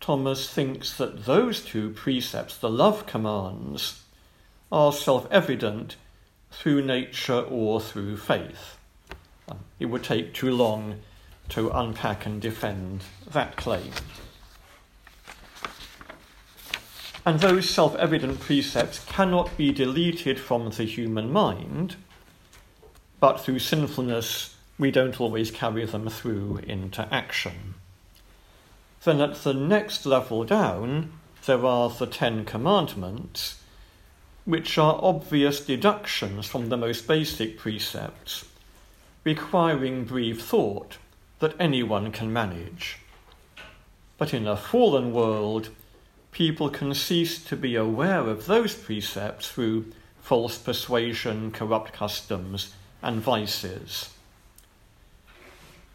Thomas 0.00 0.48
thinks 0.50 0.96
that 0.96 1.26
those 1.26 1.64
two 1.64 1.90
precepts, 1.90 2.56
the 2.56 2.70
love 2.70 3.06
commands, 3.06 4.02
are 4.70 4.92
self 4.92 5.30
evident 5.30 5.96
through 6.50 6.84
nature 6.84 7.40
or 7.40 7.80
through 7.80 8.16
faith. 8.16 8.76
Um, 9.48 9.60
it 9.78 9.86
would 9.86 10.02
take 10.02 10.34
too 10.34 10.50
long 10.50 11.00
to 11.52 11.68
unpack 11.70 12.24
and 12.24 12.40
defend 12.40 13.02
that 13.30 13.56
claim. 13.56 13.92
And 17.26 17.40
those 17.40 17.68
self 17.68 17.94
evident 17.96 18.40
precepts 18.40 19.04
cannot 19.04 19.56
be 19.56 19.70
deleted 19.70 20.40
from 20.40 20.70
the 20.70 20.84
human 20.84 21.30
mind, 21.30 21.96
but 23.20 23.38
through 23.38 23.58
sinfulness 23.58 24.56
we 24.78 24.90
don't 24.90 25.20
always 25.20 25.50
carry 25.50 25.84
them 25.84 26.08
through 26.08 26.60
into 26.66 27.06
action. 27.12 27.74
Then 29.04 29.20
at 29.20 29.44
the 29.44 29.52
next 29.52 30.06
level 30.06 30.44
down, 30.44 31.12
there 31.44 31.64
are 31.66 31.90
the 31.90 32.06
Ten 32.06 32.44
Commandments, 32.46 33.60
which 34.46 34.78
are 34.78 34.98
obvious 35.02 35.64
deductions 35.64 36.46
from 36.46 36.70
the 36.70 36.76
most 36.78 37.06
basic 37.06 37.58
precepts, 37.58 38.46
requiring 39.22 40.04
brief 40.04 40.42
thought 40.42 40.96
that 41.42 41.60
anyone 41.60 42.12
can 42.12 42.32
manage. 42.32 42.98
But 44.16 44.32
in 44.32 44.46
a 44.46 44.56
fallen 44.56 45.12
world, 45.12 45.70
people 46.30 46.70
can 46.70 46.94
cease 46.94 47.42
to 47.46 47.56
be 47.56 47.74
aware 47.74 48.20
of 48.20 48.46
those 48.46 48.76
precepts 48.76 49.50
through 49.50 49.92
false 50.20 50.56
persuasion, 50.56 51.50
corrupt 51.50 51.92
customs, 51.92 52.72
and 53.02 53.20
vices. 53.20 54.10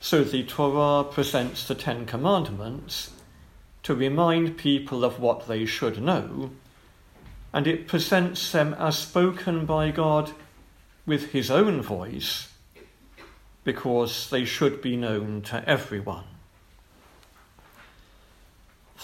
So 0.01 0.25
the 0.25 0.43
Torah 0.43 1.05
presents 1.05 1.65
the 1.65 1.75
Ten 1.75 2.05
Commandments 2.05 3.11
to 3.83 3.95
remind 3.95 4.57
people 4.57 5.05
of 5.05 5.21
what 5.21 5.47
they 5.47 5.65
should 5.65 6.01
know, 6.01 6.51
and 7.53 7.65
it 7.65 7.87
presents 7.87 8.51
them 8.51 8.73
as 8.73 8.99
spoken 8.99 9.65
by 9.65 9.91
God 9.91 10.33
with 11.05 11.31
his 11.31 11.49
own 11.49 11.81
voice, 11.81 12.46
because 13.67 14.29
they 14.29 14.45
should 14.45 14.81
be 14.81 14.95
known 14.95 15.41
to 15.41 15.61
everyone. 15.67 16.23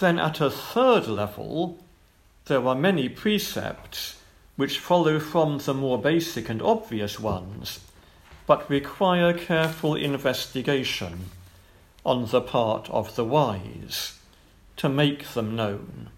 Then, 0.00 0.18
at 0.18 0.40
a 0.40 0.48
third 0.48 1.06
level, 1.06 1.84
there 2.46 2.66
are 2.66 2.74
many 2.74 3.10
precepts 3.10 4.22
which 4.56 4.78
follow 4.78 5.20
from 5.20 5.58
the 5.58 5.74
more 5.74 6.00
basic 6.00 6.48
and 6.48 6.62
obvious 6.62 7.20
ones, 7.20 7.80
but 8.46 8.70
require 8.70 9.34
careful 9.34 9.96
investigation 9.96 11.28
on 12.06 12.24
the 12.30 12.40
part 12.40 12.88
of 12.88 13.16
the 13.16 13.24
wise 13.26 14.18
to 14.78 14.88
make 14.88 15.28
them 15.34 15.54
known. 15.54 16.08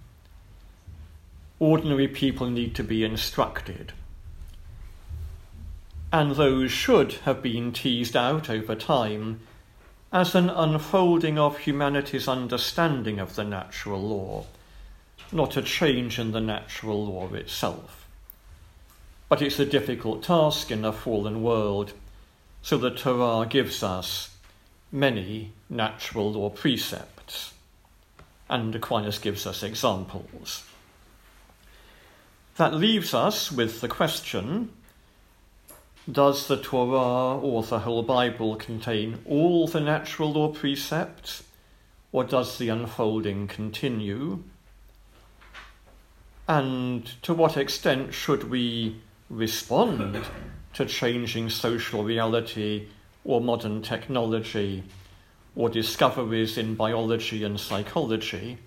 Ordinary 1.59 2.07
people 2.07 2.49
need 2.49 2.77
to 2.77 2.85
be 2.85 3.03
instructed. 3.03 3.93
And 6.13 6.37
those 6.37 6.71
should 6.71 7.13
have 7.25 7.43
been 7.43 7.73
teased 7.73 8.17
out 8.17 8.49
over 8.49 8.75
time 8.75 9.41
as 10.13 10.35
an 10.35 10.49
unfolding 10.49 11.39
of 11.39 11.59
humanity's 11.59 12.29
understanding 12.29 13.19
of 13.19 13.35
the 13.35 13.45
natural 13.45 14.01
law, 14.01 14.47
not 15.33 15.57
a 15.57 15.63
change 15.63 16.19
in 16.19 16.33
the 16.33 16.41
natural 16.41 17.05
law 17.07 17.33
itself. 17.35 18.07
But 19.29 19.43
it's 19.43 19.59
a 19.59 19.67
difficult 19.67 20.23
task 20.23 20.71
in 20.71 20.85
a 20.85 20.93
fallen 20.93 21.43
world, 21.43 21.93
so 22.63 22.79
the 22.79 22.91
Torah 22.91 23.47
gives 23.47 23.83
us 23.83 24.37
many 24.93 25.53
natural 25.69 26.33
law 26.33 26.49
precepts, 26.49 27.53
and 28.49 28.75
Aquinas 28.75 29.19
gives 29.19 29.47
us 29.47 29.65
examples. 29.65 30.65
That 32.57 32.73
leaves 32.73 33.13
us 33.13 33.51
with 33.51 33.81
the 33.81 33.89
question 33.89 34.71
does 36.11 36.47
the 36.47 36.57
Torah 36.57 37.39
or 37.39 37.63
the 37.63 37.81
whole 37.81 38.03
Bible 38.03 38.57
contain 38.57 39.19
all 39.27 39.67
the 39.67 39.81
natural 39.81 40.33
law 40.33 40.49
precepts, 40.49 41.43
or 42.13 42.23
does 42.23 42.59
the 42.59 42.69
unfolding 42.69 43.49
continue? 43.49 44.45
And 46.49 47.05
to 47.23 47.35
what 47.35 47.57
extent 47.57 48.15
should 48.15 48.51
we 48.51 49.01
respond 49.29 50.25
to 50.75 50.87
changing 50.87 51.51
social 51.51 52.05
reality 52.05 52.87
or 53.25 53.41
modern 53.41 53.83
technology 53.83 54.85
or 55.57 55.69
discoveries 55.69 56.57
in 56.57 56.77
biology 56.77 57.43
and 57.43 57.59
psychology? 57.59 58.59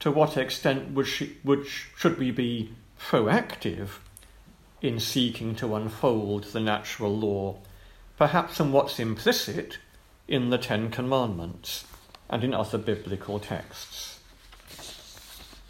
To 0.00 0.12
what 0.12 0.36
extent 0.36 0.92
would, 0.92 1.08
she, 1.08 1.36
would 1.42 1.66
should 1.66 2.18
we 2.18 2.30
be 2.30 2.72
proactive 3.00 3.88
in 4.82 4.98
seeking 4.98 5.54
to 5.54 5.76
unfold 5.76 6.44
the 6.44 6.60
natural 6.60 7.16
law, 7.16 7.56
perhaps 8.18 8.58
in 8.58 8.72
what's 8.72 8.98
implicit 8.98 9.78
in 10.26 10.50
the 10.50 10.58
Ten 10.58 10.90
Commandments 10.90 11.84
and 12.28 12.42
in 12.42 12.52
other 12.52 12.78
biblical 12.78 13.38
texts. 13.38 14.18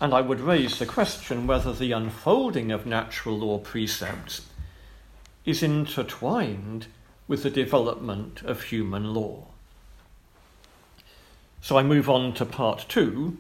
And 0.00 0.14
I 0.14 0.20
would 0.20 0.40
raise 0.40 0.78
the 0.78 0.86
question 0.86 1.46
whether 1.46 1.72
the 1.72 1.92
unfolding 1.92 2.72
of 2.72 2.86
natural 2.86 3.38
law 3.38 3.58
precepts 3.58 4.42
is 5.44 5.62
intertwined 5.62 6.86
with 7.28 7.42
the 7.42 7.50
development 7.50 8.42
of 8.42 8.64
human 8.64 9.14
law. 9.14 9.46
So 11.60 11.76
I 11.76 11.82
move 11.82 12.08
on 12.08 12.32
to 12.34 12.44
part 12.44 12.86
two 12.88 13.36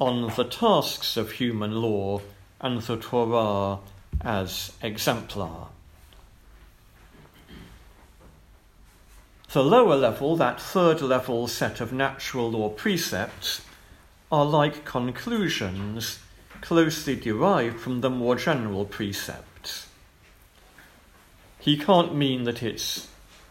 on 0.00 0.32
the 0.36 0.44
tasks 0.44 1.16
of 1.16 1.32
human 1.32 1.80
law 1.80 2.20
and 2.60 2.82
the 2.82 2.96
Torah 2.96 3.78
as 4.22 4.72
exemplar. 4.82 5.68
The 9.52 9.62
lower 9.62 9.96
level, 9.96 10.36
that 10.36 10.60
third 10.60 11.00
level 11.00 11.48
set 11.48 11.80
of 11.80 11.92
natural 11.92 12.50
law 12.50 12.68
precepts, 12.68 13.62
are 14.30 14.44
like 14.44 14.84
conclusions 14.84 16.18
closely 16.60 17.16
derived 17.16 17.78
from 17.78 18.00
the 18.00 18.10
more 18.10 18.36
general 18.36 18.84
precepts. 18.84 19.86
He 21.60 21.76
can't 21.76 22.14
mean 22.14 22.44
that 22.44 22.62
it's 22.62 23.08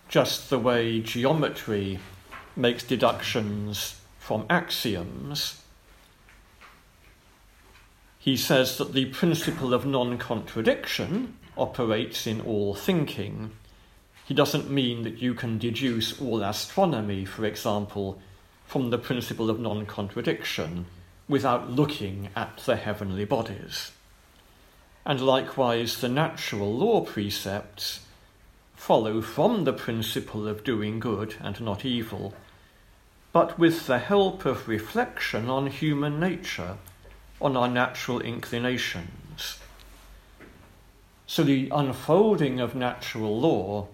just 0.10 0.50
the 0.50 0.60
way 0.60 1.00
geometry 1.00 2.00
makes 2.56 2.84
deductions 2.84 4.00
from 4.20 4.46
axioms 4.50 5.62
he 8.26 8.36
says 8.36 8.80
that 8.80 8.94
the 8.94 9.06
principle 9.06 9.72
of 9.72 9.86
non 9.86 10.18
contradiction 10.18 11.38
operates 11.56 12.26
in 12.26 12.42
all 12.42 12.74
thinking. 12.74 13.52
He 14.26 14.34
doesn't 14.34 14.68
mean 14.68 15.04
that 15.04 15.22
you 15.22 15.36
can 15.36 15.60
deduce 15.60 16.20
all 16.20 16.42
astronomy, 16.42 17.26
for 17.26 17.46
example, 17.46 18.20
from 18.66 18.90
the 18.90 18.98
principle 18.98 19.52
of 19.52 19.60
non 19.60 19.86
contradiction 19.86 20.88
without 21.30 21.70
looking 21.70 22.30
at 22.36 22.58
the 22.66 22.78
heavenly 22.78 23.26
bodies. 23.26 23.92
And 25.06 25.22
likewise, 25.22 26.02
the 26.02 26.10
natural 26.10 26.76
law 26.76 27.02
precepts 27.02 28.00
follow 28.76 29.22
from 29.22 29.66
the 29.66 29.74
principle 29.74 30.48
of 30.48 30.64
doing 30.64 31.00
good 31.00 31.36
and 31.42 31.62
not 31.62 31.86
evil, 31.86 32.34
but 33.32 33.60
with 33.60 33.86
the 33.86 34.00
help 34.00 34.46
of 34.46 34.68
reflection 34.68 35.48
on 35.48 35.68
human 35.68 36.20
nature 36.20 36.80
on 37.42 37.58
our 37.58 37.68
natural 37.68 38.20
inclinations. 38.20 39.60
So 41.28 41.44
the 41.44 41.70
unfolding 41.72 42.60
of 42.60 42.76
natural 42.76 43.40
law 43.40 43.88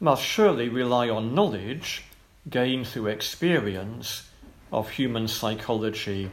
must 0.00 0.22
surely 0.22 0.68
rely 0.68 1.08
on 1.08 1.34
knowledge 1.34 2.04
gained 2.48 2.86
through 2.86 3.06
experience 3.08 4.28
of 4.72 4.90
human 4.90 5.26
psychology 5.28 6.30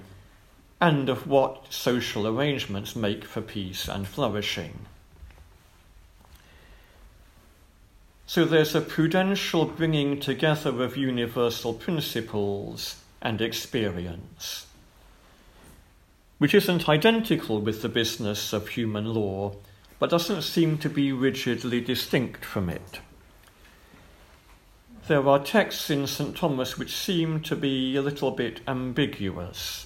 and 0.79 1.09
of 1.09 1.27
what 1.27 1.71
social 1.71 2.27
arrangements 2.27 2.95
make 2.95 3.23
for 3.23 3.41
peace 3.41 3.87
and 3.87 4.07
flourishing. 4.07 4.85
So 8.25 8.45
there's 8.45 8.75
a 8.75 8.81
prudential 8.81 9.65
bringing 9.65 10.19
together 10.19 10.83
of 10.83 10.97
universal 10.97 11.73
principles 11.73 13.01
and 13.21 13.41
experience 13.41 14.65
which 16.37 16.53
isn't 16.53 16.89
identical 16.89 17.61
with 17.61 17.81
the 17.81 17.89
business 17.89 18.53
of 18.53 18.69
human 18.69 19.05
law, 19.05 19.55
but 19.99 20.09
doesn't 20.09 20.41
seem 20.41 20.77
to 20.77 20.89
be 20.89 21.11
rigidly 21.11 21.79
distinct 21.79 22.43
from 22.43 22.69
it. 22.69 22.99
There 25.07 25.27
are 25.27 25.39
texts 25.39 25.89
in 25.89 26.07
St. 26.07 26.35
Thomas 26.35 26.77
which 26.77 26.95
seem 26.95 27.41
to 27.41 27.55
be 27.55 27.95
a 27.95 28.01
little 28.01 28.31
bit 28.31 28.61
ambiguous. 28.67 29.85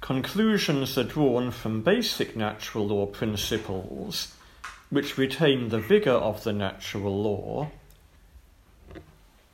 Conclusions 0.00 0.98
are 0.98 1.04
drawn 1.04 1.50
from 1.50 1.82
basic 1.82 2.36
natural 2.36 2.86
law 2.86 3.06
principles, 3.06 4.34
which 4.90 5.16
retain 5.16 5.70
the 5.70 5.80
vigour 5.80 6.12
of 6.12 6.44
the 6.44 6.52
natural 6.52 7.22
law, 7.22 7.70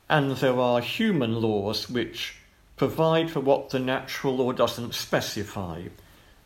and 0.09 0.31
there 0.37 0.59
are 0.59 0.81
human 0.81 1.41
laws 1.41 1.89
which 1.89 2.35
provide 2.81 3.29
for 3.29 3.41
what 3.41 3.69
the 3.69 3.79
natural 3.79 4.37
law 4.37 4.51
doesn't 4.51 4.95
specify. 4.95 5.83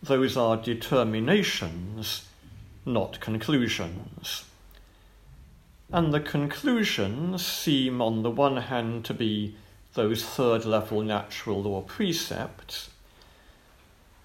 Those 0.04 0.36
are 0.36 0.58
determinations, 0.58 2.28
not 2.86 3.22
conclusions. 3.22 4.44
And 5.94 6.14
the 6.14 6.20
conclusions 6.20 7.46
seem, 7.46 8.02
on 8.02 8.24
the 8.24 8.30
one 8.30 8.58
hand, 8.58 9.06
to 9.06 9.14
be 9.14 9.56
those 9.94 10.26
third 10.26 10.66
level 10.66 11.02
natural 11.02 11.64
law 11.64 11.80
precepts, 11.80 12.90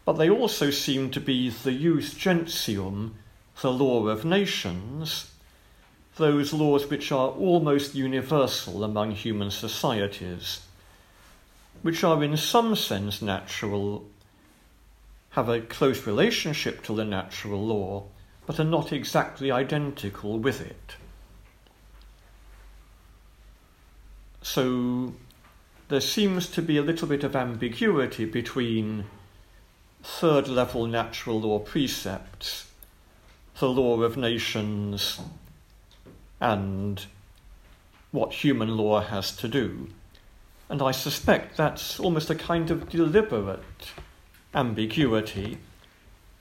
but 0.05 0.15
they 0.15 0.29
also 0.29 0.71
seem 0.71 1.13
to 1.13 1.21
be 1.21 1.49
the 1.49 1.71
jus 1.71 2.13
gentium, 2.13 3.15
the 3.61 3.71
law 3.71 4.09
of 4.09 4.25
nations, 4.25 5.31
those 6.17 6.53
laws 6.53 6.91
which 6.91 7.13
are 7.13 7.29
almost 7.29 7.95
universal 7.95 8.83
among 8.83 9.13
human 9.13 9.53
societies, 9.53 10.63
which 11.83 12.05
are 12.05 12.23
in 12.23 12.37
some 12.37 12.77
sense 12.77 13.23
natural, 13.23 14.05
have 15.31 15.49
a 15.49 15.61
close 15.61 16.07
relationship 16.07 16.83
to 16.83 16.95
the 16.95 17.05
natural 17.05 17.65
law, 17.65 18.05
but 18.47 18.61
are 18.61 18.65
not 18.65 18.93
exactly 18.93 19.51
identical 19.51 20.39
with 20.39 20.61
it. 20.61 20.97
So 24.43 25.15
there 25.89 26.01
seems 26.01 26.49
to 26.51 26.63
be 26.63 26.77
a 26.77 26.83
little 26.83 27.09
bit 27.09 27.25
of 27.25 27.37
ambiguity 27.37 28.25
between 28.25 29.05
third 30.03 30.49
level 30.49 30.87
natural 30.87 31.41
law 31.41 31.59
precepts, 31.59 32.71
the 33.59 33.69
law 33.69 34.03
of 34.03 34.17
nations, 34.17 35.21
and 36.41 37.05
what 38.11 38.33
human 38.33 38.77
law 38.77 39.01
has 39.01 39.37
to 39.37 39.49
do. 39.49 39.89
And 40.71 40.81
I 40.81 40.93
suspect 40.93 41.57
that's 41.57 41.99
almost 41.99 42.31
a 42.31 42.35
kind 42.37 42.71
of 42.71 42.89
deliberate 42.89 43.93
ambiguity 44.55 45.59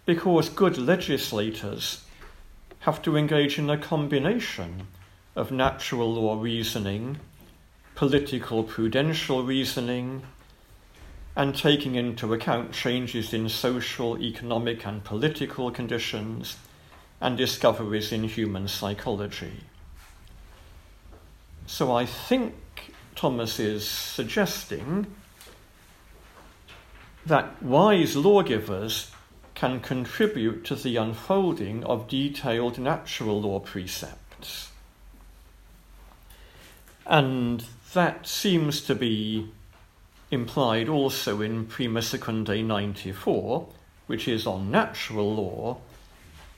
because 0.05 0.49
good 0.49 0.77
legislators 0.77 2.05
have 2.81 3.01
to 3.01 3.17
engage 3.17 3.57
in 3.57 3.71
a 3.71 3.77
combination 3.77 4.85
of 5.35 5.51
natural 5.51 6.13
law 6.13 6.39
reasoning, 6.39 7.17
political 7.95 8.63
prudential 8.63 9.43
reasoning, 9.43 10.21
and 11.35 11.55
taking 11.55 11.95
into 11.95 12.31
account 12.31 12.71
changes 12.71 13.33
in 13.33 13.49
social, 13.49 14.21
economic, 14.21 14.85
and 14.85 15.03
political 15.03 15.71
conditions 15.71 16.55
and 17.19 17.35
discoveries 17.35 18.11
in 18.11 18.25
human 18.25 18.67
psychology. 18.67 19.63
So 21.65 21.95
I 21.95 22.05
think 22.05 22.53
Thomas 23.19 23.59
is 23.59 23.85
suggesting 23.85 25.05
that 27.25 27.61
wise 27.61 28.15
lawgivers 28.15 29.11
can 29.55 29.81
contribute 29.81 30.63
to 30.63 30.75
the 30.75 30.95
unfolding 30.95 31.83
of 31.83 32.07
detailed 32.07 32.79
natural 32.79 33.41
law 33.41 33.59
precepts. 33.59 34.69
And 37.05 37.65
that 37.93 38.25
seems 38.25 38.79
to 38.83 38.95
be 38.95 39.51
implied 40.31 40.87
also 40.87 41.41
in 41.41 41.65
Prima 41.65 41.99
Secundae 41.99 42.63
94, 42.63 43.67
which 44.07 44.29
is 44.29 44.47
on 44.47 44.71
natural 44.71 45.35
law, 45.35 45.79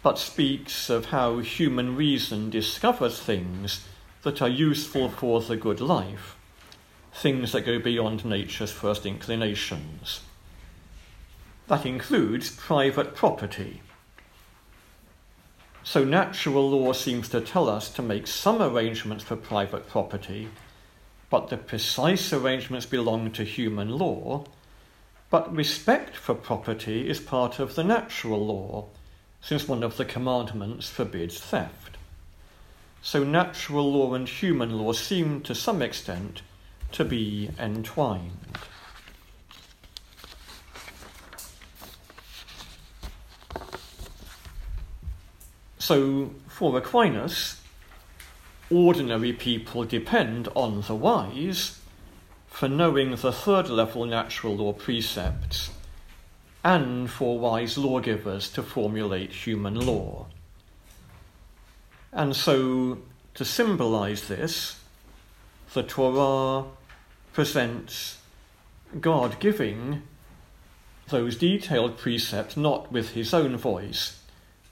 but 0.04 0.20
speaks 0.20 0.92
of 0.92 1.06
how 1.06 1.40
human 1.40 1.96
reason 1.96 2.52
discovers 2.52 3.20
things 3.20 3.84
that 4.22 4.44
are 4.44 4.48
useful 4.48 5.10
for 5.10 5.42
the 5.42 5.58
good 5.58 5.82
life, 5.82 6.36
things 7.14 7.52
that 7.52 7.66
go 7.66 7.80
beyond 7.80 8.26
nature's 8.26 8.72
first 8.72 9.06
inclinations. 9.06 10.22
That 11.68 11.86
includes 11.86 12.52
private 12.52 13.16
property. 13.16 13.82
So, 15.84 16.04
natural 16.04 16.70
law 16.70 16.94
seems 16.94 17.30
to 17.30 17.42
tell 17.42 17.70
us 17.70 17.90
to 17.92 18.02
make 18.02 18.28
some 18.28 18.62
arrangements 18.62 19.24
for 19.24 19.36
private 19.36 19.88
property 19.88 20.50
but 21.32 21.48
the 21.48 21.56
precise 21.56 22.34
arrangements 22.34 22.86
belong 22.86 23.32
to 23.32 23.46
human 23.46 23.90
law, 23.90 24.44
but 25.30 25.56
respect 25.56 26.14
for 26.14 26.36
property 26.36 27.10
is 27.10 27.22
part 27.22 27.58
of 27.58 27.74
the 27.74 27.86
natural 27.86 28.46
law, 28.46 28.86
since 29.40 29.66
one 29.66 29.82
of 29.82 29.96
the 29.96 30.04
commandments 30.04 30.90
forbids 30.90 31.40
theft. 31.40 31.96
So 33.02 33.24
natural 33.24 33.90
law 33.90 34.14
and 34.14 34.28
human 34.28 34.78
law 34.78 34.92
seem 34.92 35.40
to 35.44 35.56
some 35.56 35.82
extent 35.82 36.42
to 36.94 37.06
be 37.06 37.50
entwined. 37.60 38.32
So, 45.80 46.32
for 46.48 46.78
Aquinas, 46.78 47.60
ordinary 48.70 49.34
people 49.34 49.84
depend 49.84 50.48
on 50.56 50.82
the 50.82 50.96
wise 50.96 51.80
for 52.48 52.70
knowing 52.70 53.16
the 53.16 53.32
third 53.32 53.68
level 53.68 54.06
natural 54.06 54.56
law 54.56 54.74
precepts 54.74 55.72
and 56.64 57.10
for 57.10 57.40
wise 57.40 57.78
lawgivers 57.78 58.50
to 58.52 58.62
formulate 58.62 59.32
human 59.32 59.76
law. 59.76 60.28
And 62.14 62.36
so, 62.36 63.00
to 63.34 63.46
symbolize 63.46 64.28
this, 64.28 64.80
the 65.74 65.84
Torah 65.84 66.66
presents 67.34 68.18
God 69.00 69.40
giving 69.40 70.04
those 71.10 71.38
detailed 71.38 71.98
precepts 71.98 72.58
not 72.58 72.92
with 72.92 73.12
his 73.12 73.34
own 73.34 73.58
voice, 73.58 74.20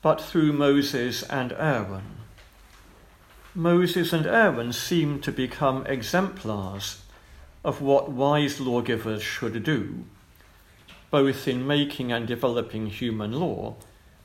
but 0.02 0.22
through 0.22 0.54
Moses 0.54 1.24
and 1.24 1.52
Aaron. 1.54 2.17
Moses 3.56 4.13
and 4.13 4.26
Aaron 4.26 4.72
seem 4.74 5.19
to 5.22 5.32
become 5.32 5.86
exemplars 5.86 7.02
of 7.63 7.82
what 7.82 8.10
wise 8.10 8.60
lawgivers 8.60 9.22
should 9.22 9.63
do, 9.63 10.06
both 11.12 11.48
in 11.48 11.67
making 11.67 12.12
and 12.12 12.28
developing 12.28 12.88
human 12.88 13.34
law, 13.34 13.76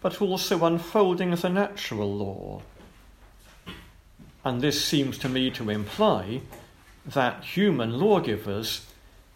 but 0.01 0.20
also 0.20 0.64
unfolding 0.64 1.31
the 1.35 1.49
natural 1.49 2.12
law. 2.14 2.62
And 4.44 4.61
this 4.61 4.85
seems 4.85 5.18
to 5.18 5.29
me 5.29 5.51
to 5.53 5.70
imply 5.70 6.42
that 7.07 7.45
human 7.45 7.99
lawgivers 7.99 8.87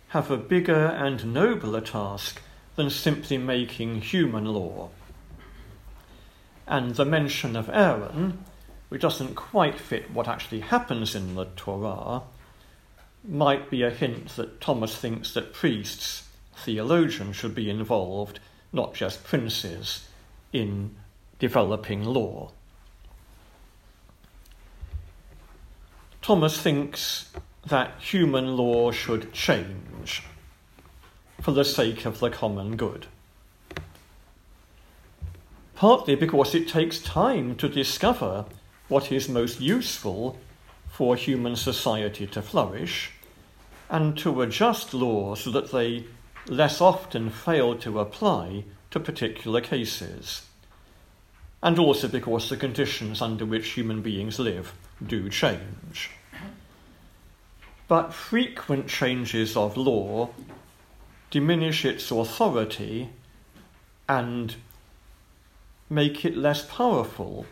have 0.08 0.30
a 0.30 0.36
bigger 0.36 0.86
and 0.86 1.32
nobler 1.34 1.80
task 1.80 2.40
than 2.76 2.90
simply 2.90 3.38
making 3.38 4.00
human 4.00 4.46
law. 4.46 4.90
And 6.66 6.94
the 6.94 7.04
mention 7.04 7.56
of 7.56 7.68
Aaron 7.68 8.44
which 8.88 9.02
doesn't 9.02 9.34
quite 9.34 9.78
fit 9.78 10.10
what 10.10 10.28
actually 10.28 10.60
happens 10.60 11.14
in 11.14 11.34
the 11.34 11.44
Torah, 11.56 12.22
might 13.24 13.68
be 13.68 13.82
a 13.82 13.90
hint 13.90 14.28
that 14.36 14.60
Thomas 14.60 14.96
thinks 14.96 15.34
that 15.34 15.52
priests, 15.52 16.26
theologians, 16.56 17.36
should 17.36 17.54
be 17.54 17.68
involved, 17.68 18.40
not 18.72 18.94
just 18.94 19.24
princes, 19.24 20.08
in 20.52 20.94
developing 21.38 22.04
law. 22.04 22.50
Thomas 26.22 26.58
thinks 26.58 27.30
that 27.68 28.00
human 28.00 28.56
law 28.56 28.90
should 28.90 29.32
change 29.32 30.22
for 31.40 31.52
the 31.52 31.64
sake 31.64 32.04
of 32.04 32.20
the 32.20 32.30
common 32.30 32.76
good. 32.76 33.06
Partly 35.74 36.16
because 36.16 36.54
it 36.54 36.66
takes 36.66 36.98
time 36.98 37.54
to 37.56 37.68
discover 37.68 38.46
what 38.88 39.12
is 39.12 39.28
most 39.28 39.60
useful 39.60 40.38
for 40.88 41.14
human 41.14 41.54
society 41.54 42.26
to 42.26 42.42
flourish 42.42 43.12
and 43.88 44.18
to 44.18 44.42
adjust 44.42 44.92
laws 44.92 45.42
so 45.42 45.50
that 45.50 45.70
they 45.70 46.04
less 46.46 46.80
often 46.80 47.30
fail 47.30 47.76
to 47.76 48.00
apply 48.00 48.64
to 48.90 48.98
particular 48.98 49.60
cases. 49.60 50.46
And 51.62 51.78
also 51.78 52.08
because 52.08 52.48
the 52.48 52.56
conditions 52.56 53.20
under 53.20 53.44
which 53.44 53.70
human 53.70 54.02
beings 54.02 54.38
live 54.38 54.72
do 55.04 55.28
change. 55.28 56.10
But 57.88 58.12
frequent 58.12 58.86
changes 58.86 59.56
of 59.56 59.78
law 59.78 60.28
diminish 61.30 61.86
its 61.86 62.10
authority 62.10 63.08
and 64.06 64.54
make 65.88 66.24
it 66.24 66.36
less 66.36 66.64
powerful 66.64 67.46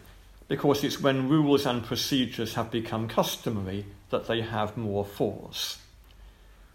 because 0.48 0.84
it's 0.84 1.00
when 1.00 1.28
rules 1.28 1.66
and 1.66 1.82
procedures 1.82 2.54
have 2.54 2.70
become 2.70 3.08
customary 3.08 3.86
that 4.10 4.28
they 4.28 4.42
have 4.42 4.76
more 4.76 5.04
force. 5.04 5.78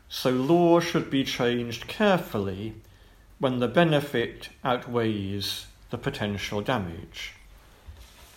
So 0.09 0.31
law 0.31 0.79
should 0.79 1.09
be 1.09 1.23
changed 1.23 1.87
carefully 1.87 2.73
when 3.39 3.59
the 3.59 3.67
benefit 3.67 4.49
outweighs 4.63 5.67
the 5.89 5.97
potential 5.97 6.61
damage. 6.61 7.33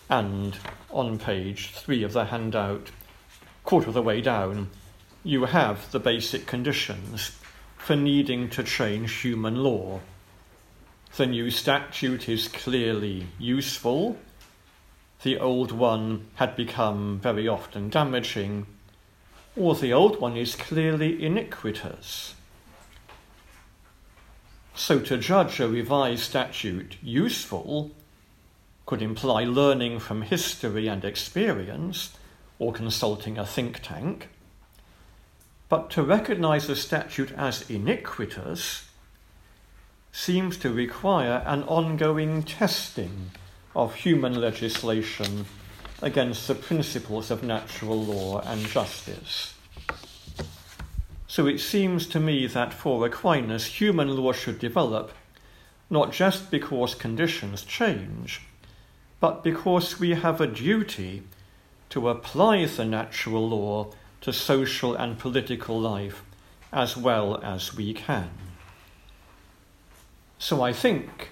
And 0.09 0.55
on 0.91 1.17
page 1.17 1.71
three 1.71 2.03
of 2.03 2.13
the 2.13 2.25
handout, 2.25 2.91
quarter 3.63 3.87
of 3.87 3.93
the 3.93 4.01
way 4.01 4.21
down, 4.21 4.69
you 5.25 5.43
have 5.45 5.91
the 5.91 5.99
basic 5.99 6.45
conditions 6.45 7.31
for 7.75 7.97
needing 7.97 8.49
to 8.51 8.63
change 8.63 9.11
human 9.11 9.57
law. 9.57 9.99
The 11.17 11.25
new 11.25 11.51
statute 11.51 12.29
is 12.29 12.47
clearly 12.47 13.27
useful 13.37 14.17
the 15.25 15.39
old 15.39 15.71
one 15.71 16.27
had 16.35 16.55
become 16.55 17.19
very 17.19 17.47
often 17.47 17.89
damaging, 17.89 18.67
or 19.55 19.73
the 19.73 19.91
old 19.91 20.21
one 20.21 20.37
is 20.37 20.53
clearly 20.53 21.25
iniquitous. 21.25 22.35
So 24.75 24.99
to 24.99 25.17
judge 25.17 25.59
a 25.59 25.67
revised 25.67 26.21
statute 26.21 26.97
useful 27.01 27.89
could 28.85 29.01
imply 29.01 29.45
learning 29.45 29.97
from 29.97 30.21
history 30.21 30.87
and 30.87 31.03
experience 31.03 32.15
or 32.59 32.71
consulting 32.71 33.39
a 33.39 33.47
think 33.47 33.81
tank. 33.81 34.29
But 35.67 35.89
to 35.91 36.03
recognize 36.03 36.69
a 36.69 36.75
statute 36.75 37.31
as 37.31 37.69
iniquitous 37.69 38.89
seems 40.11 40.57
to 40.57 40.71
require 40.71 41.43
an 41.45 41.63
ongoing 41.63 42.43
testing 42.43 43.31
of 43.75 43.95
human 43.95 44.39
legislation 44.39 45.45
against 46.01 46.47
the 46.47 46.55
principles 46.55 47.31
of 47.31 47.43
natural 47.43 48.01
law 48.01 48.41
and 48.41 48.65
justice. 48.67 49.55
So 51.27 51.47
it 51.47 51.59
seems 51.59 52.07
to 52.07 52.19
me 52.19 52.47
that 52.47 52.73
for 52.73 53.05
Aquinas, 53.05 53.65
human 53.65 54.15
law 54.15 54.31
should 54.31 54.59
develop 54.59 55.11
not 55.89 56.13
just 56.13 56.49
because 56.49 56.95
conditions 56.95 57.63
change, 57.63 58.41
but 59.19 59.43
because 59.43 59.99
we 59.99 60.11
have 60.11 60.39
a 60.39 60.47
duty 60.47 61.23
to 61.89 62.09
apply 62.09 62.65
the 62.65 62.85
natural 62.85 63.49
law 63.49 63.91
to 64.25 64.33
social 64.33 64.95
and 64.95 65.19
political 65.19 65.79
life 65.79 66.23
as 66.73 66.97
well 66.97 67.39
as 67.43 67.75
we 67.75 67.93
can. 67.93 68.31
So 70.39 70.63
I 70.63 70.73
think 70.73 71.29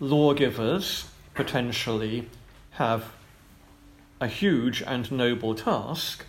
lawgivers 0.00 1.06
potentially 1.34 2.28
have 2.72 3.12
a 4.20 4.26
huge 4.26 4.82
and 4.82 5.12
noble 5.12 5.54
task 5.54 6.26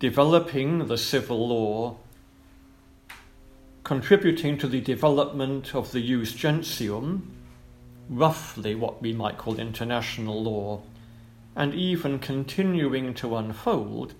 developing 0.00 0.88
the 0.88 0.98
civil 0.98 1.46
law, 1.46 1.96
contributing 3.84 4.58
to 4.58 4.66
the 4.66 4.80
development 4.80 5.76
of 5.76 5.92
the 5.92 6.04
jus 6.04 6.32
gentium, 6.32 7.22
roughly 8.08 8.74
what 8.74 9.00
we 9.00 9.12
might 9.12 9.38
call 9.38 9.60
international 9.60 10.42
law, 10.42 10.82
and 11.54 11.72
even 11.72 12.18
continuing 12.18 13.14
to 13.14 13.36
unfold 13.36 14.12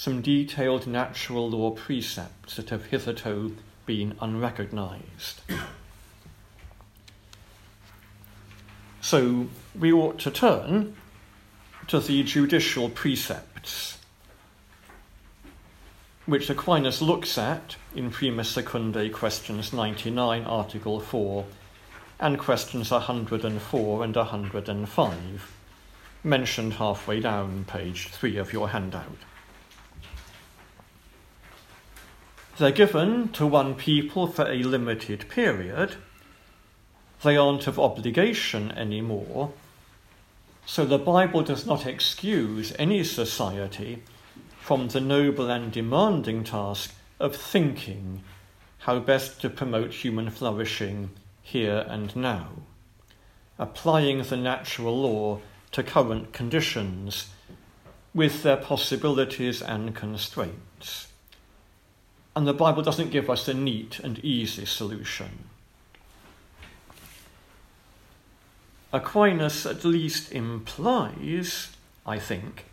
some 0.00 0.22
detailed 0.22 0.86
natural 0.86 1.50
law 1.50 1.70
precepts 1.72 2.56
that 2.56 2.70
have 2.70 2.86
hitherto 2.86 3.54
been 3.84 4.14
unrecognized. 4.22 5.42
So 9.02 9.48
we 9.78 9.92
ought 9.92 10.18
to 10.20 10.30
turn 10.30 10.96
to 11.88 12.00
the 12.00 12.22
judicial 12.22 12.88
precepts, 12.88 13.98
which 16.24 16.48
Aquinas 16.48 17.02
looks 17.02 17.36
at 17.36 17.76
in 17.94 18.10
Prima 18.10 18.40
Secundae 18.40 19.12
questions 19.12 19.70
99, 19.70 20.44
Article 20.44 21.00
4, 21.00 21.44
and 22.18 22.38
questions 22.38 22.90
104 22.90 24.04
and 24.04 24.16
105, 24.16 25.52
mentioned 26.24 26.72
halfway 26.72 27.20
down 27.20 27.66
page 27.66 28.08
3 28.08 28.38
of 28.38 28.54
your 28.54 28.70
handout. 28.70 29.18
They're 32.60 32.72
given 32.72 33.30
to 33.30 33.46
one 33.46 33.74
people 33.74 34.26
for 34.26 34.46
a 34.46 34.62
limited 34.62 35.30
period. 35.30 35.96
They 37.22 37.34
aren't 37.38 37.66
of 37.66 37.78
obligation 37.78 38.70
anymore, 38.72 39.54
so 40.66 40.84
the 40.84 40.98
Bible 40.98 41.42
does 41.42 41.64
not 41.64 41.86
excuse 41.86 42.74
any 42.78 43.02
society 43.02 44.02
from 44.60 44.88
the 44.88 45.00
noble 45.00 45.50
and 45.50 45.72
demanding 45.72 46.44
task 46.44 46.94
of 47.18 47.34
thinking 47.34 48.22
how 48.80 48.98
best 48.98 49.40
to 49.40 49.48
promote 49.48 49.94
human 49.94 50.28
flourishing 50.28 51.12
here 51.40 51.86
and 51.88 52.14
now, 52.14 52.48
applying 53.58 54.22
the 54.22 54.36
natural 54.36 55.00
law 55.00 55.40
to 55.72 55.82
current 55.82 56.34
conditions 56.34 57.30
with 58.12 58.42
their 58.42 58.58
possibilities 58.58 59.62
and 59.62 59.94
constraints. 59.94 61.09
And 62.34 62.46
the 62.46 62.54
Bible 62.54 62.82
doesn't 62.82 63.10
give 63.10 63.28
us 63.28 63.48
a 63.48 63.54
neat 63.54 63.98
and 63.98 64.18
easy 64.24 64.64
solution. 64.64 65.50
Aquinas 68.92 69.66
at 69.66 69.84
least 69.84 70.32
implies, 70.32 71.68
I 72.06 72.18
think, 72.18 72.66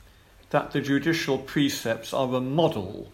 that 0.49 0.71
the 0.71 0.81
judicial 0.81 1.37
precepts 1.37 2.13
are 2.13 2.33
a 2.33 2.41
model 2.41 3.11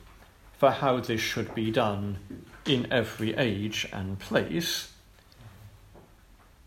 for 0.57 0.71
how 0.71 0.99
this 0.99 1.19
should 1.19 1.53
be 1.53 1.71
done 1.71 2.19
in 2.65 2.91
every 2.91 3.35
age 3.35 3.87
and 3.91 4.19
place. 4.19 4.91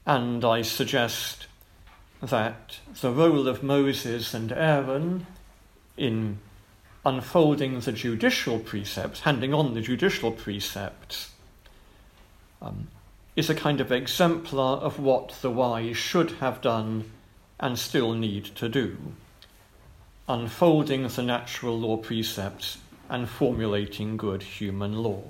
And 0.04 0.44
I 0.44 0.62
suggest 0.62 1.46
that 2.20 2.78
the 3.00 3.10
role 3.10 3.48
of 3.48 3.62
Moses 3.62 4.34
and 4.34 4.52
Aaron 4.52 5.26
in 5.96 6.38
unfolding 7.06 7.78
the 7.78 7.92
judicial 7.92 8.58
precepts, 8.58 9.20
handing 9.20 9.54
on 9.54 9.74
the 9.74 9.80
judicial 9.80 10.32
precepts, 10.32 11.30
um, 12.60 12.88
is 13.36 13.48
a 13.48 13.54
kind 13.54 13.80
of 13.80 13.92
exemplar 13.92 14.78
of 14.78 14.98
what 14.98 15.28
the 15.40 15.50
wise 15.50 15.96
should 15.96 16.32
have 16.32 16.60
done 16.60 17.08
and 17.60 17.78
still 17.78 18.12
need 18.12 18.44
to 18.44 18.68
do, 18.68 18.96
unfolding 20.28 21.06
the 21.06 21.22
natural 21.22 21.78
law 21.78 21.96
precepts 21.96 22.78
and 23.08 23.28
formulating 23.28 24.16
good 24.16 24.42
human 24.42 24.98
law. 24.98 25.22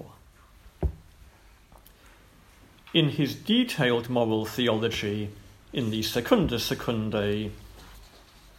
In 2.94 3.10
his 3.10 3.34
detailed 3.34 4.08
moral 4.08 4.46
theology 4.46 5.28
in 5.74 5.90
the 5.90 6.02
Secunda 6.02 6.56
Secundae, 6.56 7.50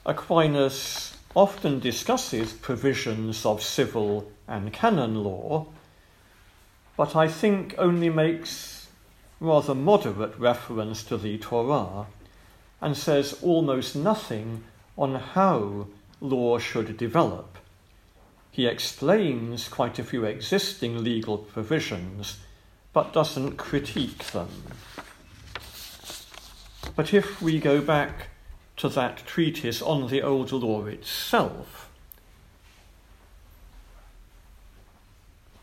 Aquinas 0.05 1.16
often 1.37 1.79
discusses 1.79 2.51
provisions 2.51 3.45
of 3.45 3.61
civil 3.61 4.27
and 4.47 4.73
canon 4.73 5.23
law, 5.23 5.67
but 6.97 7.15
I 7.15 7.27
think 7.27 7.75
only 7.77 8.09
makes 8.09 8.87
rather 9.39 9.75
moderate 9.75 10.35
reference 10.39 11.03
to 11.03 11.15
the 11.15 11.37
Torah 11.37 12.07
and 12.81 12.97
says 12.97 13.37
almost 13.43 13.95
nothing 13.95 14.63
on 14.97 15.13
how 15.13 15.85
law 16.21 16.57
should 16.57 16.97
develop. 16.97 17.59
He 18.49 18.65
explains 18.65 19.67
quite 19.67 19.99
a 19.99 20.03
few 20.03 20.25
existing 20.25 21.03
legal 21.03 21.37
provisions, 21.37 22.39
but 22.93 23.13
doesn't 23.13 23.57
critique 23.57 24.23
them. 24.31 24.49
But 26.95 27.13
if 27.13 27.39
we 27.43 27.59
go 27.59 27.79
back 27.79 28.29
to 28.77 28.89
that 28.89 29.25
treatise 29.25 29.81
on 29.81 30.07
the 30.07 30.21
Old 30.21 30.51
Law 30.51 30.85
itself, 30.85 31.89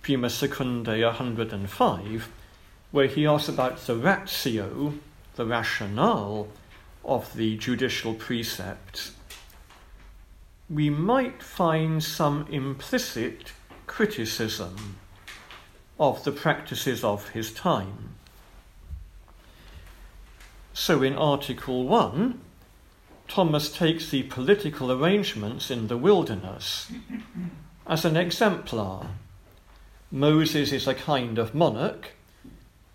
Prima 0.02 0.28
Secundae 0.28 1.04
105, 1.04 2.28
where 2.90 3.06
he 3.06 3.26
asks 3.26 3.48
about 3.48 3.78
the 3.86 3.96
ratio, 3.96 4.94
the 5.36 5.46
rationale 5.46 6.48
of 7.04 7.34
the 7.34 7.56
judicial 7.56 8.14
precepts, 8.14 9.12
we 10.68 10.90
might 10.90 11.42
find 11.42 12.02
some 12.02 12.46
implicit 12.50 13.52
criticism 13.86 14.96
of 15.98 16.24
the 16.24 16.32
practices 16.32 17.04
of 17.04 17.28
his 17.30 17.52
time. 17.52 18.14
So 20.72 21.02
in 21.02 21.14
Article 21.14 21.84
1, 21.84 22.40
Thomas 23.28 23.70
takes 23.70 24.10
the 24.10 24.24
political 24.24 24.92
arrangements 24.92 25.70
in 25.70 25.88
the 25.88 25.96
wilderness 25.96 26.92
as 27.86 28.04
an 28.04 28.16
exemplar. 28.16 29.08
Moses 30.10 30.72
is 30.72 30.86
a 30.86 30.94
kind 30.94 31.38
of 31.38 31.54
monarch 31.54 32.12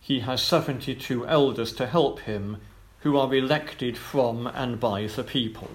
he 0.10 0.22
has 0.22 0.42
72 0.42 1.28
elders 1.28 1.72
to 1.74 1.86
help 1.86 2.22
him 2.22 2.58
who 3.02 3.15
are 3.15 3.32
elected 3.32 3.96
from 3.96 4.48
and 4.48 4.80
by 4.80 5.06
the 5.06 5.24
people. 5.24 5.70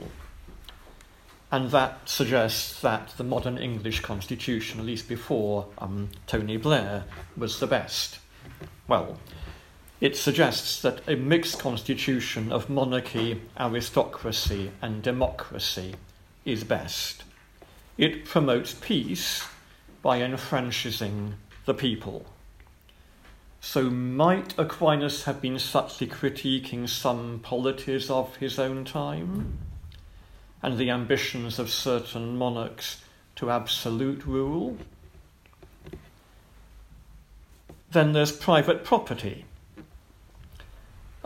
And 1.52 1.70
that 1.70 2.08
suggests 2.08 2.80
that 2.80 3.14
the 3.16 3.22
modern 3.22 3.58
English 3.58 4.00
constitution, 4.00 4.80
at 4.80 4.86
least 4.86 5.08
before 5.08 5.68
um, 5.78 6.10
Tony 6.26 6.56
Blair, 6.56 7.04
was 7.36 7.60
the 7.60 7.68
best. 7.68 8.18
Well, 8.88 9.20
it 10.04 10.18
suggests 10.18 10.82
that 10.82 11.00
a 11.08 11.16
mixed 11.16 11.58
constitution 11.58 12.52
of 12.52 12.68
monarchy, 12.68 13.40
aristocracy, 13.58 14.70
and 14.82 15.02
democracy 15.02 15.94
is 16.44 16.62
best. 16.62 17.24
It 17.96 18.26
promotes 18.26 18.74
peace 18.74 19.46
by 20.02 20.20
enfranchising 20.20 21.36
the 21.64 21.72
people. 21.72 22.26
So, 23.62 23.84
might 23.88 24.52
Aquinas 24.58 25.24
have 25.24 25.40
been 25.40 25.58
subtly 25.58 26.06
critiquing 26.06 26.86
some 26.86 27.40
polities 27.42 28.10
of 28.10 28.36
his 28.36 28.58
own 28.58 28.84
time 28.84 29.56
and 30.62 30.76
the 30.76 30.90
ambitions 30.90 31.58
of 31.58 31.70
certain 31.70 32.36
monarchs 32.36 33.00
to 33.36 33.50
absolute 33.50 34.26
rule. 34.26 34.76
Then 37.90 38.12
there's 38.12 38.32
private 38.32 38.84
property. 38.84 39.46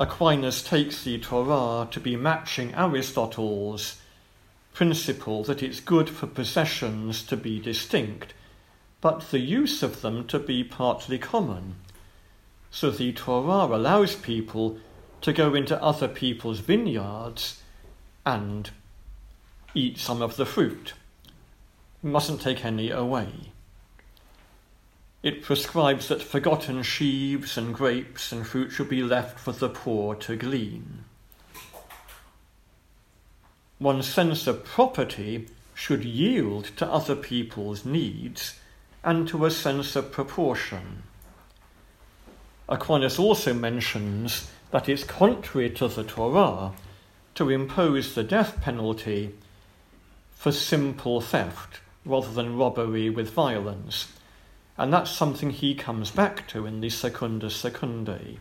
Aquinas 0.01 0.63
takes 0.63 1.03
the 1.03 1.19
Torah 1.19 1.89
to 1.91 1.99
be 1.99 2.15
matching 2.15 2.73
Aristotle's 2.73 4.01
principle 4.73 5.43
that 5.43 5.61
it's 5.61 5.81
good 5.81 6.09
for 6.09 6.29
possessions 6.29 7.25
to 7.25 7.37
be 7.37 7.59
distinct, 7.59 8.33
but 9.01 9.33
the 9.33 9.41
use 9.41 9.83
of 9.83 10.01
them 10.01 10.25
to 10.29 10.39
be 10.39 10.63
partly 10.63 11.19
common. 11.19 11.75
So 12.71 12.93
the 12.93 13.13
Torah 13.13 13.75
allows 13.75 14.15
people 14.15 14.79
to 15.23 15.33
go 15.33 15.57
into 15.57 15.83
other 15.83 16.07
people's 16.07 16.61
vineyards 16.61 17.61
and 18.25 18.71
eat 19.75 19.99
some 19.99 20.23
of 20.23 20.37
the 20.37 20.47
fruit. 20.47 20.93
Mustn't 22.05 22.41
take 22.41 22.65
any 22.65 22.91
away. 22.91 23.51
It 25.23 25.43
prescribes 25.43 26.09
that 26.09 26.23
forgotten 26.23 26.83
sheaves 26.85 27.59
and 27.59 27.75
grapes 27.75 28.31
and 28.31 28.47
fruit 28.47 28.71
should 28.71 28.89
be 28.89 29.03
left 29.03 29.39
for 29.41 29.51
the 29.51 29.69
poor 29.69 30.15
to 30.15 30.37
glean. 30.37 31.05
One's 33.81 34.07
sense 34.07 34.47
of 34.47 34.65
property 34.65 35.49
should 35.75 36.05
yield 36.05 36.71
to 36.77 36.87
other 36.87 37.17
people's 37.17 37.85
needs 37.85 38.59
and 39.03 39.27
to 39.29 39.45
a 39.45 39.51
sense 39.51 39.97
of 39.97 40.13
proportion. 40.13 41.03
Aquinas 42.69 43.19
also 43.19 43.55
mentions 43.55 44.51
that 44.71 44.89
it's 44.89 45.05
contrary 45.05 45.71
to 45.71 45.89
the 45.89 46.05
Torah 46.05 46.73
to 47.35 47.51
impose 47.51 48.15
the 48.15 48.25
death 48.25 48.61
penalty 48.61 49.35
for 50.33 50.53
simple 50.53 51.21
theft 51.21 51.81
rather 52.05 52.31
than 52.31 52.57
robbery 52.57 53.11
with 53.11 53.31
violence. 53.31 54.13
And 54.79 54.93
that's 54.93 55.11
something 55.11 55.51
he 55.51 55.75
comes 55.75 56.13
back 56.13 56.47
to 56.49 56.65
in 56.65 56.81
the 56.81 56.89
Secunda 56.89 57.49
Secundae. 57.49 58.39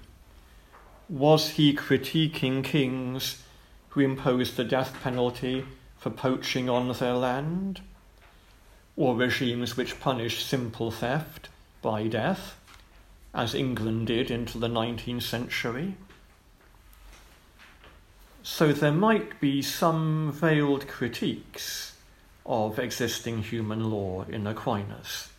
Was 1.10 1.52
he 1.52 1.76
critiquing 1.76 2.64
kings 2.64 3.42
who 3.90 4.02
imposed 4.02 4.56
the 4.56 4.64
death 4.64 4.96
penalty 5.02 5.66
for 5.98 6.12
poaching 6.12 6.70
on 6.70 6.94
their 6.94 7.16
land? 7.16 7.82
Or 8.96 9.16
regimes 9.16 9.76
which 9.76 10.00
punished 10.00 10.48
simple 10.48 10.92
theft 10.92 11.50
by 11.82 12.08
death, 12.08 12.56
as 13.34 13.56
England 13.56 14.08
did 14.08 14.30
into 14.30 14.60
the 14.60 14.68
19th 14.68 15.24
century? 15.24 15.96
So 18.44 18.72
there 18.72 18.92
might 18.92 19.40
be 19.40 19.64
some 19.64 20.32
veiled 20.32 20.88
critiques 20.88 21.96
of 22.46 22.78
existing 22.78 23.42
human 23.42 23.90
law 23.90 24.24
in 24.30 24.46
Aquinas. 24.46 25.30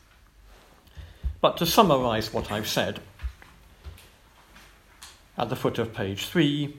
But 1.40 1.56
to 1.58 1.66
summarise 1.66 2.32
what 2.32 2.50
I've 2.50 2.66
said, 2.66 3.00
at 5.36 5.48
the 5.48 5.56
foot 5.56 5.78
of 5.78 5.94
page 5.94 6.26
3, 6.26 6.76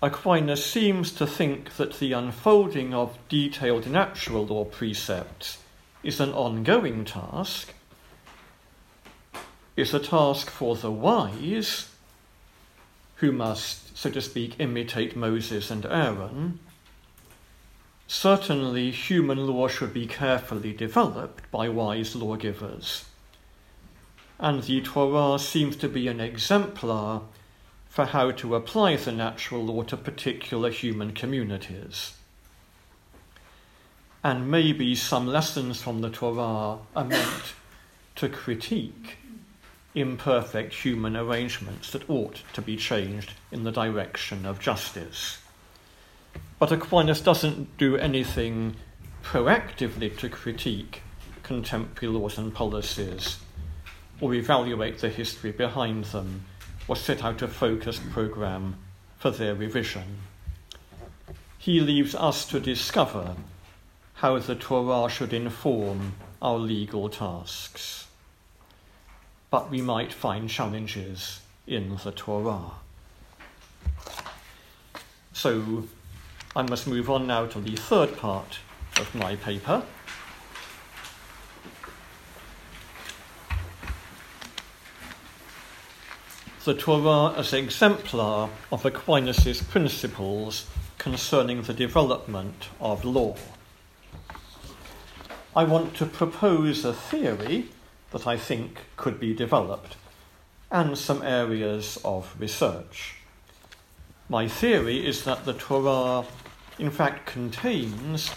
Aquinas 0.00 0.64
seems 0.64 1.12
to 1.12 1.26
think 1.26 1.76
that 1.76 1.98
the 1.98 2.12
unfolding 2.12 2.94
of 2.94 3.18
detailed 3.28 3.90
natural 3.90 4.46
law 4.46 4.64
precepts 4.64 5.58
is 6.02 6.18
an 6.18 6.32
ongoing 6.32 7.04
task, 7.04 7.74
is 9.76 9.92
a 9.92 10.00
task 10.00 10.48
for 10.48 10.74
the 10.74 10.90
wise, 10.90 11.90
who 13.16 13.32
must, 13.32 13.96
so 13.96 14.10
to 14.10 14.22
speak, 14.22 14.56
imitate 14.58 15.14
Moses 15.14 15.70
and 15.70 15.84
Aaron. 15.84 16.58
Certainly, 18.06 18.92
human 18.92 19.46
law 19.46 19.68
should 19.68 19.92
be 19.92 20.06
carefully 20.06 20.72
developed 20.72 21.50
by 21.50 21.68
wise 21.68 22.16
lawgivers 22.16 23.04
and 24.38 24.62
the 24.62 24.80
Torah 24.82 25.38
seems 25.38 25.76
to 25.76 25.88
be 25.88 26.08
an 26.08 26.20
exemplar 26.20 27.22
for 27.88 28.04
how 28.04 28.30
to 28.30 28.54
apply 28.54 28.96
the 28.96 29.12
natural 29.12 29.64
law 29.64 29.82
to 29.82 29.96
particular 29.96 30.70
human 30.70 31.12
communities. 31.12 32.14
And 34.22 34.50
maybe 34.50 34.94
some 34.94 35.26
lessons 35.26 35.80
from 35.80 36.02
the 36.02 36.10
Torah 36.10 36.78
are 36.94 37.04
meant 37.04 37.54
to 38.16 38.28
critique 38.28 39.18
imperfect 39.94 40.74
human 40.74 41.16
arrangements 41.16 41.90
that 41.92 42.10
ought 42.10 42.42
to 42.52 42.60
be 42.60 42.76
changed 42.76 43.32
in 43.50 43.64
the 43.64 43.72
direction 43.72 44.44
of 44.44 44.60
justice. 44.60 45.38
But 46.58 46.72
Aquinas 46.72 47.22
doesn't 47.22 47.78
do 47.78 47.96
anything 47.96 48.76
proactively 49.22 50.14
to 50.18 50.28
critique 50.28 51.00
contemporary 51.42 52.12
laws 52.12 52.36
and 52.36 52.52
policies 52.52 53.38
or 54.20 54.34
evaluate 54.34 54.98
the 54.98 55.08
history 55.08 55.52
behind 55.52 56.04
them, 56.06 56.44
or 56.88 56.96
set 56.96 57.22
out 57.22 57.42
a 57.42 57.48
focused 57.48 58.08
programme 58.10 58.76
for 59.18 59.30
their 59.30 59.54
revision. 59.54 60.18
He 61.58 61.80
leaves 61.80 62.14
us 62.14 62.46
to 62.48 62.60
discover 62.60 63.34
how 64.14 64.38
the 64.38 64.54
Torah 64.54 65.10
should 65.10 65.32
inform 65.32 66.14
our 66.40 66.58
legal 66.58 67.08
tasks. 67.08 68.06
But 69.50 69.70
we 69.70 69.82
might 69.82 70.12
find 70.12 70.48
challenges 70.48 71.40
in 71.66 71.98
the 72.02 72.12
Torah. 72.12 72.70
So 75.32 75.84
I 76.54 76.62
must 76.62 76.86
move 76.86 77.10
on 77.10 77.26
now 77.26 77.46
to 77.46 77.60
the 77.60 77.76
third 77.76 78.16
part 78.16 78.58
of 78.98 79.14
my 79.14 79.36
paper. 79.36 79.82
The 86.66 86.74
Torah 86.74 87.32
as 87.38 87.52
exemplar 87.52 88.50
of 88.72 88.84
Aquinas' 88.84 89.62
principles 89.62 90.66
concerning 90.98 91.62
the 91.62 91.72
development 91.72 92.70
of 92.80 93.04
law. 93.04 93.36
I 95.54 95.62
want 95.62 95.94
to 95.98 96.06
propose 96.06 96.84
a 96.84 96.92
theory 96.92 97.68
that 98.10 98.26
I 98.26 98.36
think 98.36 98.80
could 98.96 99.20
be 99.20 99.32
developed 99.32 99.94
and 100.68 100.98
some 100.98 101.22
areas 101.22 102.00
of 102.04 102.34
research. 102.36 103.14
My 104.28 104.48
theory 104.48 105.06
is 105.06 105.22
that 105.22 105.44
the 105.44 105.54
Torah, 105.54 106.26
in 106.80 106.90
fact, 106.90 107.26
contains 107.26 108.32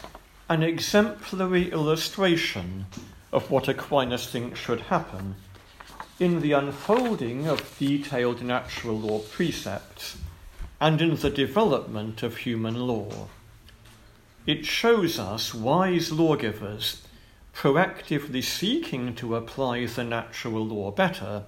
an 0.47 0.61
exemplary 0.61 1.71
illustration 1.71 2.85
of 3.31 3.49
what 3.49 3.67
Aquinas 3.67 4.27
thinks 4.27 4.59
should 4.59 4.81
happen 4.81 5.33
in 6.19 6.41
the 6.41 6.51
unfolding 6.51 7.47
of 7.47 7.77
detailed 7.79 8.41
natural 8.41 8.99
law 8.99 9.19
precepts 9.19 10.17
and 10.81 11.01
in 11.01 11.15
the 11.15 11.29
development 11.29 12.23
of 12.23 12.37
human 12.37 12.75
law. 12.75 13.27
It 14.45 14.65
shows 14.65 15.17
us 15.17 15.53
wise 15.53 16.11
lawgivers 16.11 17.01
proactively 17.53 18.43
seeking 18.43 19.15
to 19.15 19.35
apply 19.35 19.85
the 19.85 20.03
natural 20.03 20.65
law 20.65 20.91
better 20.91 21.43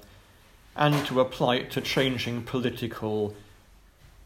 and 0.76 1.06
to 1.06 1.20
apply 1.20 1.56
it 1.56 1.72
to 1.72 1.82
changing 1.82 2.44
political 2.44 3.36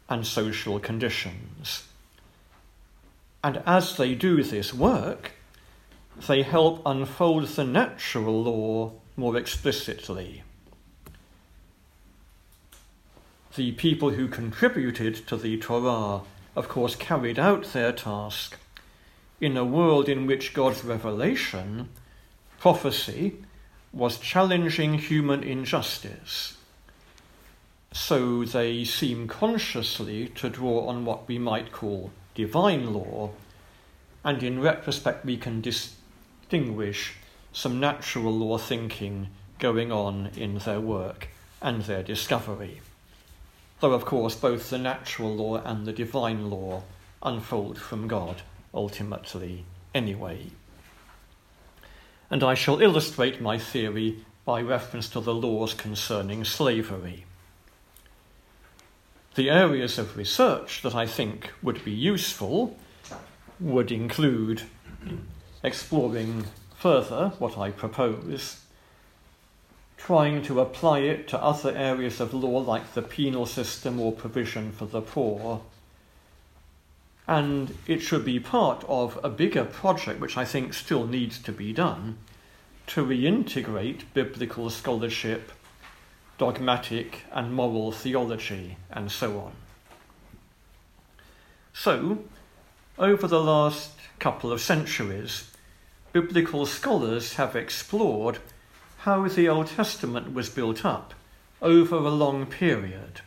and 0.09 0.25
social 0.25 0.79
conditions. 0.79 1.87
And 3.43 3.61
as 3.65 3.97
they 3.97 4.15
do 4.15 4.43
this 4.43 4.73
work, 4.73 5.31
they 6.27 6.43
help 6.43 6.81
unfold 6.85 7.47
the 7.47 7.63
natural 7.63 8.43
law 8.43 8.93
more 9.15 9.37
explicitly. 9.37 10.43
The 13.55 13.71
people 13.73 14.11
who 14.11 14.27
contributed 14.27 15.27
to 15.27 15.37
the 15.37 15.57
Torah, 15.57 16.21
of 16.55 16.67
course, 16.67 16.95
carried 16.95 17.39
out 17.39 17.71
their 17.71 17.93
task 17.93 18.57
in 19.39 19.55
a 19.55 19.63
world 19.63 20.09
in 20.09 20.25
which 20.25 20.53
God's 20.53 20.83
revelation, 20.83 21.89
prophecy, 22.59 23.37
was 23.93 24.17
challenging 24.17 24.95
human 24.95 25.43
injustice. 25.43 26.57
So 27.93 28.43
they 28.43 28.83
seem 28.83 29.29
consciously 29.29 30.27
to 30.35 30.49
draw 30.49 30.87
on 30.87 31.05
what 31.05 31.29
we 31.29 31.39
might 31.39 31.71
call 31.71 32.11
divine 32.33 32.93
law, 32.93 33.31
and 34.21 34.43
in 34.43 34.59
retrospect 34.59 35.23
we 35.23 35.37
can 35.37 35.61
distinguish 35.61 37.13
some 37.55 37.79
natural 37.79 38.33
law 38.33 38.57
thinking 38.57 39.29
going 39.59 39.89
on 39.89 40.29
in 40.35 40.57
their 40.57 40.81
work 40.81 41.29
and 41.61 41.83
their 41.83 42.03
discovery. 42.03 42.81
Though, 43.79 43.93
of 43.93 44.03
course, 44.03 44.35
both 44.35 44.69
the 44.69 44.77
natural 44.77 45.33
law 45.33 45.61
and 45.63 45.85
the 45.85 45.93
divine 45.93 46.49
law 46.49 46.83
unfold 47.23 47.79
from 47.79 48.09
God 48.09 48.41
ultimately 48.73 49.63
anyway. 49.93 50.47
And 52.29 52.43
I 52.43 52.55
shall 52.55 52.81
illustrate 52.81 53.39
my 53.39 53.57
theory 53.57 54.25
by 54.43 54.61
reference 54.61 55.07
to 55.11 55.21
the 55.21 55.33
laws 55.33 55.73
concerning 55.73 56.43
slavery. 56.43 57.23
The 59.35 59.49
areas 59.49 59.97
of 59.97 60.17
research 60.17 60.81
that 60.81 60.93
I 60.93 61.07
think 61.07 61.53
would 61.63 61.85
be 61.85 61.93
useful 61.93 62.77
would 63.61 63.93
include 63.93 64.63
exploring 65.63 66.47
further 66.85 67.31
what 67.39 67.57
I 67.57 67.71
propose, 67.71 68.61
trying 69.97 70.43
to 70.43 70.59
apply 70.59 70.99
it 70.99 71.27
to 71.29 71.41
other 71.41 71.75
areas 71.75 72.19
of 72.19 72.31
law 72.31 72.59
like 72.59 72.93
the 72.93 73.01
penal 73.01 73.47
system 73.47 73.99
or 73.99 74.11
provision 74.11 74.71
for 74.71 74.85
the 74.85 75.01
poor. 75.01 75.63
And 77.27 77.75
it 77.87 78.01
should 78.03 78.23
be 78.23 78.39
part 78.39 78.85
of 78.87 79.19
a 79.23 79.31
bigger 79.31 79.65
project, 79.65 80.19
which 80.19 80.37
I 80.37 80.45
think 80.45 80.75
still 80.75 81.07
needs 81.07 81.39
to 81.39 81.51
be 81.51 81.73
done, 81.73 82.19
to 82.85 83.03
reintegrate 83.03 84.03
biblical 84.13 84.69
scholarship, 84.69 85.53
dogmatic 86.37 87.21
and 87.31 87.51
moral 87.51 87.93
theology, 87.93 88.77
and 88.91 89.11
so 89.11 89.39
on. 89.39 89.53
So, 91.73 92.19
over 92.99 93.27
the 93.27 93.41
last 93.41 93.93
couple 94.19 94.51
of 94.51 94.61
centuries, 94.61 95.49
biblical 96.15 96.65
scholars 96.65 97.33
have 97.33 97.57
explored 97.57 98.37
how 98.99 99.27
the 99.27 99.49
Old 99.49 99.67
Testament 99.67 100.33
was 100.33 100.47
built 100.49 100.85
up 100.85 101.13
over 101.61 101.97
a 101.97 102.09
long 102.09 102.45
period. 102.45 103.19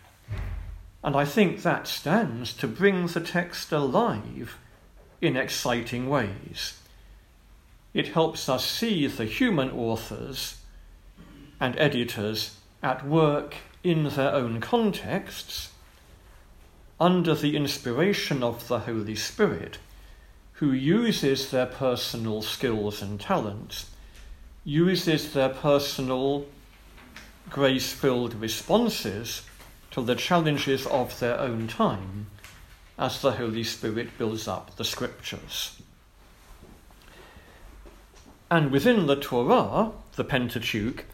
And 1.04 1.14
I 1.14 1.26
think 1.26 1.60
that 1.60 1.86
stands 1.86 2.54
to 2.54 2.66
bring 2.66 3.06
the 3.06 3.20
text 3.20 3.72
alive 3.72 4.56
in 5.20 5.36
exciting 5.36 6.08
ways. 6.08 6.80
It 7.92 8.14
helps 8.14 8.48
us 8.48 8.64
see 8.64 9.06
the 9.06 9.26
human 9.26 9.70
authors 9.70 10.56
and 11.60 11.78
editors 11.78 12.56
at 12.82 13.06
work 13.06 13.56
in 13.84 14.04
their 14.04 14.32
own 14.32 14.62
contexts 14.62 15.72
under 16.98 17.34
the 17.34 17.54
inspiration 17.54 18.42
of 18.42 18.66
the 18.66 18.78
Holy 18.78 19.14
Spirit 19.14 19.76
who 20.58 20.72
uses 20.72 21.52
their 21.52 21.66
personal 21.66 22.42
skills 22.42 23.00
and 23.00 23.20
talents, 23.20 23.90
uses 24.64 25.32
their 25.32 25.48
personal 25.48 26.46
grace 27.48 27.92
filled 27.92 28.34
responses 28.34 29.42
to 29.92 30.02
the 30.02 30.16
challenges 30.16 30.84
of 30.88 31.16
their 31.20 31.38
own 31.38 31.68
time 31.68 32.26
as 32.98 33.22
the 33.22 33.32
Holy 33.32 33.62
Spirit 33.62 34.18
builds 34.18 34.48
up 34.48 34.74
the 34.74 34.84
scriptures. 34.84 35.80
And 38.50 38.72
within 38.72 39.06
the 39.06 39.14
Torah, 39.14 39.92
the 40.16 40.24
Pentateuch, 40.24 41.04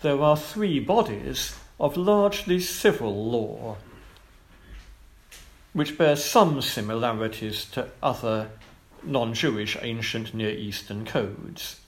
there 0.00 0.22
are 0.22 0.38
three 0.38 0.80
bodies 0.80 1.54
of 1.78 1.98
largely 1.98 2.60
civil 2.60 3.30
law, 3.30 3.76
which 5.74 5.98
bear 5.98 6.16
some 6.16 6.62
similarities 6.62 7.66
to 7.66 7.90
other 8.02 8.48
non 9.06 9.34
Jewish 9.34 9.76
ancient 9.80 10.34
Near 10.34 10.50
Eastern 10.50 11.04
codes. 11.04 11.80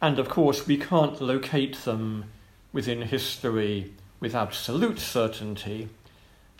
And 0.00 0.18
of 0.18 0.28
course, 0.28 0.66
we 0.66 0.76
can't 0.76 1.20
locate 1.20 1.76
them 1.78 2.24
within 2.72 3.02
history 3.02 3.92
with 4.20 4.34
absolute 4.34 4.98
certainty, 4.98 5.88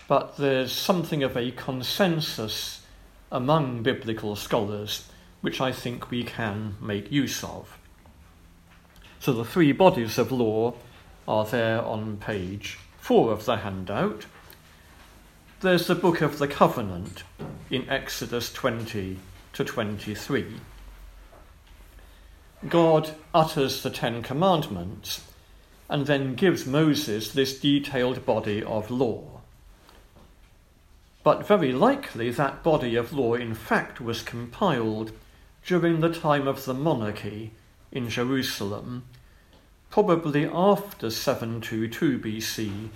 but 0.08 0.36
there's 0.36 0.72
something 0.72 1.22
of 1.22 1.36
a 1.36 1.50
consensus 1.50 2.82
among 3.30 3.82
biblical 3.82 4.36
scholars 4.36 5.08
which 5.40 5.60
I 5.60 5.72
think 5.72 6.10
we 6.10 6.24
can 6.24 6.76
make 6.80 7.12
use 7.12 7.44
of. 7.44 7.78
So 9.20 9.32
the 9.32 9.44
three 9.44 9.72
bodies 9.72 10.18
of 10.18 10.32
law 10.32 10.74
are 11.26 11.44
there 11.44 11.82
on 11.82 12.16
page 12.16 12.78
four 12.98 13.32
of 13.32 13.44
the 13.44 13.58
handout. 13.58 14.24
There's 15.64 15.86
the 15.86 15.94
book 15.94 16.20
of 16.20 16.36
the 16.36 16.46
covenant 16.46 17.24
in 17.70 17.88
Exodus 17.88 18.52
20 18.52 19.16
to 19.54 19.64
23. 19.64 20.60
God 22.68 23.14
utters 23.32 23.82
the 23.82 23.88
Ten 23.88 24.22
Commandments 24.22 25.24
and 25.88 26.04
then 26.04 26.34
gives 26.34 26.66
Moses 26.66 27.32
this 27.32 27.58
detailed 27.58 28.26
body 28.26 28.62
of 28.62 28.90
law. 28.90 29.40
But 31.22 31.46
very 31.46 31.72
likely 31.72 32.28
that 32.28 32.62
body 32.62 32.94
of 32.94 33.14
law, 33.14 33.32
in 33.32 33.54
fact, 33.54 34.02
was 34.02 34.20
compiled 34.20 35.12
during 35.64 36.00
the 36.00 36.12
time 36.12 36.46
of 36.46 36.66
the 36.66 36.74
monarchy 36.74 37.52
in 37.90 38.10
Jerusalem, 38.10 39.04
probably 39.88 40.44
after 40.44 41.08
722 41.08 42.18
BC 42.18 42.90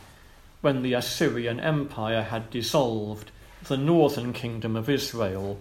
when 0.61 0.83
the 0.83 0.95
Assyrian 0.95 1.61
Empire 1.61 2.23
had 2.23 2.51
dissolved 2.51 3.31
the 3.65 3.77
northern 3.77 4.33
kingdom 4.33 4.77
of 4.77 4.89
Israel, 4.89 5.59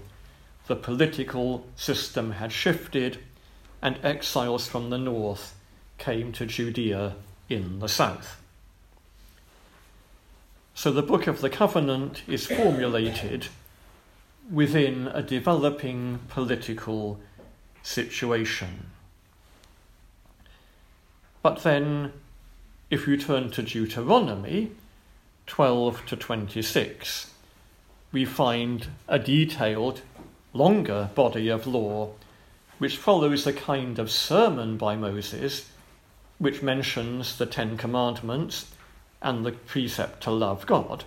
the 0.68 0.76
political 0.76 1.66
system 1.76 2.32
had 2.34 2.52
shifted, 2.52 3.20
and 3.82 4.00
exiles 4.04 4.68
from 4.68 4.89
the 4.89 4.98
north 4.98 5.56
came 5.98 6.32
to 6.34 6.45
Judea 6.45 7.16
in 7.50 7.80
the 7.80 7.89
south. 7.89 8.41
So 10.74 10.91
the 10.91 11.02
Book 11.02 11.28
of 11.28 11.41
the 11.41 11.50
Covenant 11.50 12.22
is 12.28 12.45
formulated 12.45 13.48
within 14.52 15.08
a 15.08 15.22
developing 15.22 16.20
political 16.30 17.20
situation. 17.82 18.88
But 21.41 21.64
then, 21.64 22.14
if 22.89 23.08
you 23.08 23.18
turn 23.18 23.50
to 23.52 23.64
Deuteronomy, 23.64 24.72
12 25.48 26.06
to 26.06 26.16
26, 26.16 27.32
we 28.12 28.26
find 28.26 28.88
a 29.08 29.18
detailed, 29.18 30.02
longer 30.54 31.10
body 31.16 31.50
of 31.50 31.66
law 31.66 32.12
which 32.78 32.98
follows 32.98 33.48
a 33.48 33.54
kind 33.54 33.98
of 33.98 34.12
sermon 34.12 34.78
by 34.78 34.95
Moses, 34.95 35.70
which 36.38 36.62
mentions 36.62 37.38
the 37.38 37.45
Ten 37.45 37.76
Commandments 37.76 38.72
and 39.22 39.43
the 39.43 39.52
precept 39.52 40.22
to 40.24 40.32
love 40.32 40.66
God. 40.68 41.06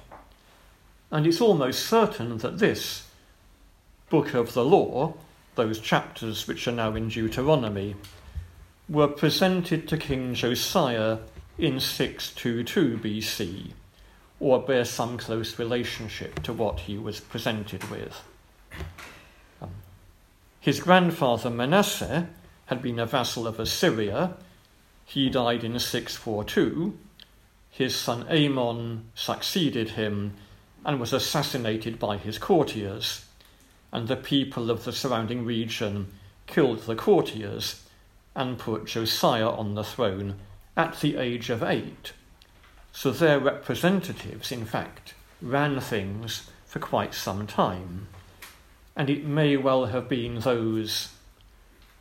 And 1.13 1.27
it's 1.27 1.41
almost 1.41 1.87
certain 1.87 2.39
that 2.39 2.59
this 2.59 3.07
book 4.09 4.35
of 4.35 4.55
the 4.55 4.65
law, 4.65 5.15
those 5.55 5.79
chapters 5.79 6.49
which 6.49 6.67
are 6.67 6.73
now 6.73 6.95
in 6.97 7.09
Deuteronomy, 7.09 7.95
were 8.89 9.07
presented 9.07 9.87
to 9.87 9.97
King 9.97 10.35
Josiah 10.35 11.19
in 11.57 11.79
622 11.79 12.99
BC 12.99 13.73
or 14.41 14.59
bear 14.63 14.87
some 14.87 15.19
close 15.19 15.59
relationship 15.59 16.43
to 16.43 16.53
what 16.53 16.81
he 16.81 16.97
was 16.97 17.21
presented 17.21 17.85
with. 17.91 18.23
Um, 19.61 19.71
his 20.59 20.81
grandfather 20.81 21.51
Manasseh 21.51 22.29
had 22.67 22.81
been 22.81 22.99
a 22.99 23.07
vassal 23.07 23.47
of 23.47 23.61
Assyria. 23.61 24.35
He 25.05 25.29
died 25.29 25.63
in 25.63 25.79
642. 25.79 26.99
His 27.71 27.95
son 27.95 28.27
Amon 28.31 29.05
succeeded 29.15 29.91
him 29.91 30.35
and 30.85 30.99
was 30.99 31.13
assassinated 31.13 31.99
by 31.99 32.17
his 32.17 32.39
courtiers, 32.39 33.27
and 33.93 34.09
the 34.09 34.17
people 34.17 34.71
of 34.71 34.85
the 34.85 34.93
surrounding 34.93 35.45
region 35.45 36.13
killed 36.47 36.81
the 36.81 36.97
courtiers 36.97 37.85
and 38.35 38.59
put 38.59 38.87
Josiah 38.87 39.51
on 39.51 39.75
the 39.75 39.85
throne 39.85 40.37
at 40.77 41.01
the 41.01 41.17
age 41.17 41.51
of 41.51 41.63
eight 41.63 42.13
so 42.93 43.11
their 43.11 43.39
representatives, 43.39 44.51
in 44.53 44.65
fact, 44.65 45.15
ran 45.41 45.81
things 45.81 46.51
for 46.67 46.79
quite 46.79 47.15
some 47.15 47.47
time. 47.47 48.09
And 48.97 49.09
it 49.09 49.25
may 49.25 49.57
well 49.57 49.87
have 49.87 50.09
been 50.09 50.41
those 50.41 51.09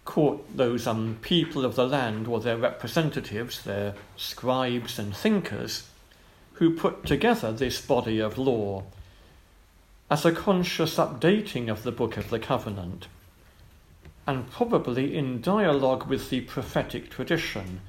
court, 0.05 0.41
those 0.55 0.87
um, 0.87 1.17
people 1.21 1.63
of 1.63 1.75
the 1.75 1.87
land 1.87 2.27
or 2.27 2.39
their 2.39 2.57
representatives, 2.57 3.63
their 3.63 3.93
scribes 4.17 4.97
and 4.97 5.15
thinkers, 5.15 5.87
who 6.53 6.75
put 6.75 7.05
together 7.05 7.51
this 7.51 7.79
body 7.79 8.19
of 8.19 8.37
law 8.37 8.83
as 10.11 10.25
a 10.25 10.31
conscious 10.31 10.97
updating 10.97 11.69
of 11.69 11.83
the 11.83 11.91
Book 11.91 12.17
of 12.17 12.29
the 12.29 12.39
Covenant, 12.39 13.07
and 14.25 14.49
probably 14.49 15.15
in 15.15 15.41
dialogue 15.41 16.07
with 16.07 16.29
the 16.29 16.41
prophetic 16.41 17.09
tradition 17.09 17.81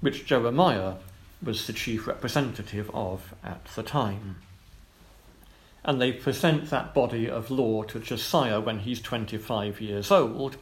which 0.00 0.26
Jeremiah 0.26 0.94
was 1.42 1.66
the 1.66 1.72
chief 1.72 2.06
representative 2.06 2.90
of 2.92 3.34
at 3.42 3.64
the 3.76 3.82
time. 3.82 4.36
And 5.84 6.00
they 6.00 6.12
present 6.12 6.68
that 6.70 6.92
body 6.92 7.28
of 7.28 7.50
law 7.50 7.82
to 7.84 7.98
Josiah 7.98 8.60
when 8.60 8.80
he's 8.80 9.00
25 9.00 9.80
years 9.80 10.10
old, 10.10 10.56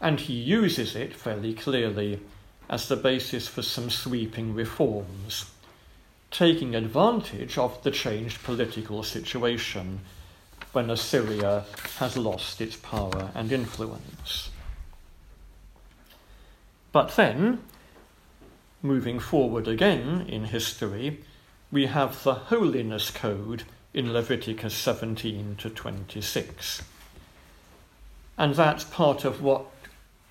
and 0.00 0.20
he 0.20 0.34
uses 0.34 0.96
it 0.96 1.14
fairly 1.14 1.52
clearly 1.52 2.20
as 2.68 2.88
the 2.88 2.96
basis 2.96 3.46
for 3.46 3.62
some 3.62 3.90
sweeping 3.90 4.54
reforms, 4.54 5.50
taking 6.30 6.74
advantage 6.74 7.58
of 7.58 7.82
the 7.82 7.90
changed 7.90 8.42
political 8.42 9.02
situation 9.02 10.00
when 10.72 10.90
Assyria 10.90 11.64
has 11.98 12.16
lost 12.16 12.60
its 12.60 12.76
power 12.76 13.30
and 13.34 13.52
influence. 13.52 14.50
But 16.90 17.14
then, 17.16 17.62
moving 18.84 19.18
forward 19.18 19.66
again 19.66 20.26
in 20.28 20.44
history, 20.44 21.18
we 21.72 21.86
have 21.86 22.22
the 22.22 22.34
Holiness 22.34 23.10
Code 23.10 23.62
in 23.94 24.12
Leviticus 24.12 24.74
17 24.74 25.56
to 25.56 25.70
26. 25.70 26.82
And 28.36 28.54
that's 28.54 28.84
part 28.84 29.24
of 29.24 29.40
what 29.42 29.64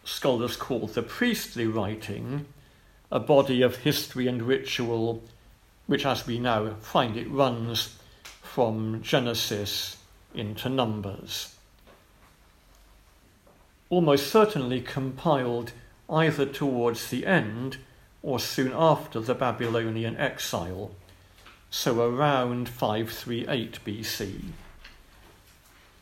scholars 0.05 0.55
call 0.55 0.85
the 0.85 1.01
priestly 1.01 1.65
writing, 1.65 2.45
a 3.11 3.19
body 3.19 3.63
of 3.63 3.77
history 3.77 4.27
and 4.27 4.43
ritual, 4.43 5.23
which, 5.87 6.05
as 6.05 6.27
we 6.27 6.37
now 6.37 6.75
find 6.75 7.17
it, 7.17 7.29
runs 7.31 7.97
from 8.43 9.01
Genesis 9.01 9.97
into 10.35 10.69
Numbers. 10.69 11.55
Almost 13.89 14.27
certainly 14.27 14.79
compiled 14.79 15.71
either 16.07 16.45
towards 16.45 17.09
the 17.09 17.25
end 17.25 17.77
or 18.23 18.39
soon 18.39 18.71
after 18.73 19.19
the 19.19 19.35
Babylonian 19.35 20.15
exile, 20.17 20.91
so 21.69 22.01
around 22.01 22.69
538 22.69 23.79
BC. 23.85 24.41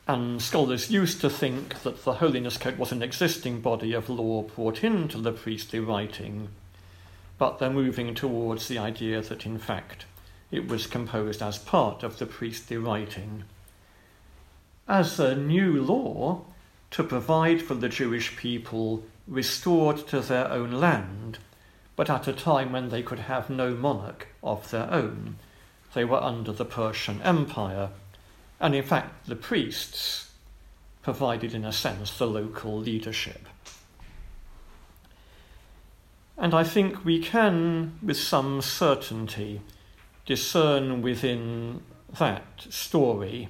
And 0.07 0.41
scholars 0.41 0.91
used 0.91 1.19
to 1.21 1.29
think 1.29 1.81
that 1.81 2.03
the 2.03 2.15
Holiness 2.15 2.57
Code 2.57 2.77
was 2.77 2.91
an 2.91 3.01
existing 3.01 3.61
body 3.61 3.93
of 3.93 4.09
law 4.09 4.43
brought 4.43 4.83
into 4.83 5.17
the 5.17 5.31
priestly 5.31 5.79
writing, 5.79 6.49
but 7.37 7.57
they're 7.57 7.69
moving 7.71 8.13
towards 8.13 8.67
the 8.67 8.77
idea 8.77 9.21
that 9.21 9.45
in 9.45 9.57
fact 9.57 10.05
it 10.51 10.67
was 10.67 10.85
composed 10.85 11.41
as 11.41 11.57
part 11.57 12.03
of 12.03 12.19
the 12.19 12.25
priestly 12.25 12.77
writing. 12.77 13.45
As 14.87 15.19
a 15.19 15.35
new 15.35 15.81
law 15.81 16.41
to 16.91 17.03
provide 17.03 17.61
for 17.61 17.73
the 17.73 17.89
Jewish 17.89 18.35
people 18.35 19.03
restored 19.27 20.05
to 20.09 20.19
their 20.19 20.51
own 20.51 20.71
land, 20.71 21.39
but 22.01 22.09
at 22.09 22.27
a 22.27 22.33
time 22.33 22.71
when 22.71 22.89
they 22.89 23.03
could 23.03 23.19
have 23.19 23.47
no 23.47 23.75
monarch 23.75 24.25
of 24.41 24.71
their 24.71 24.91
own. 24.91 25.35
They 25.93 26.03
were 26.03 26.17
under 26.17 26.51
the 26.51 26.65
Persian 26.65 27.21
Empire, 27.21 27.91
and 28.59 28.73
in 28.73 28.81
fact, 28.81 29.27
the 29.27 29.35
priests 29.35 30.31
provided, 31.03 31.53
in 31.53 31.63
a 31.63 31.71
sense, 31.71 32.17
the 32.17 32.25
local 32.25 32.75
leadership. 32.75 33.47
And 36.39 36.55
I 36.55 36.63
think 36.63 37.05
we 37.05 37.19
can, 37.21 37.99
with 38.01 38.17
some 38.17 38.63
certainty, 38.63 39.61
discern 40.25 41.03
within 41.03 41.83
that 42.17 42.65
story 42.69 43.49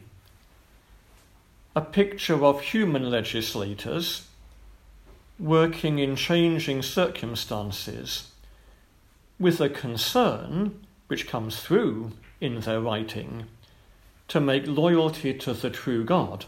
a 1.73 1.79
picture 1.79 2.43
of 2.43 2.59
human 2.59 3.09
legislators 3.09 4.27
working 5.39 5.99
in 5.99 6.17
changing 6.17 6.81
circumstances 6.81 8.27
with 9.41 9.59
a 9.59 9.69
concern 9.69 10.79
which 11.07 11.27
comes 11.27 11.59
through 11.59 12.11
in 12.39 12.59
their 12.59 12.79
writing 12.79 13.47
to 14.27 14.39
make 14.39 14.67
loyalty 14.67 15.33
to 15.33 15.51
the 15.51 15.69
true 15.71 16.05
God, 16.05 16.45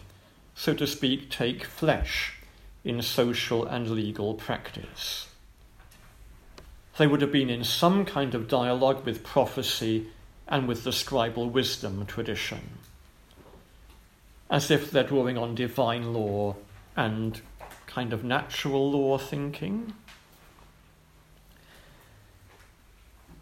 so 0.56 0.76
to 0.76 0.86
speak, 0.86 1.30
take 1.30 1.66
flesh 1.66 2.36
in 2.84 3.02
social 3.02 3.66
and 3.66 3.90
legal 3.90 4.36
practice. 4.36 5.28
They 6.98 7.08
would 7.08 7.22
have 7.22 7.32
been 7.32 7.50
in 7.50 7.64
some 7.64 8.06
kind 8.06 8.36
of 8.36 8.48
dialogue 8.48 9.04
with 9.06 9.24
prophecy 9.24 10.08
and 10.48 10.68
with 10.68 10.84
the 10.84 10.92
scribal 10.92 11.52
wisdom 11.52 12.06
tradition, 12.06 12.78
as 14.52 14.70
if 14.70 14.92
they're 14.92 15.04
drawing 15.04 15.38
on 15.38 15.56
divine 15.56 16.14
law 16.14 16.56
and 16.96 17.42
kind 17.88 18.14
of 18.14 18.24
natural 18.24 18.92
law 18.92 19.18
thinking. 19.18 19.94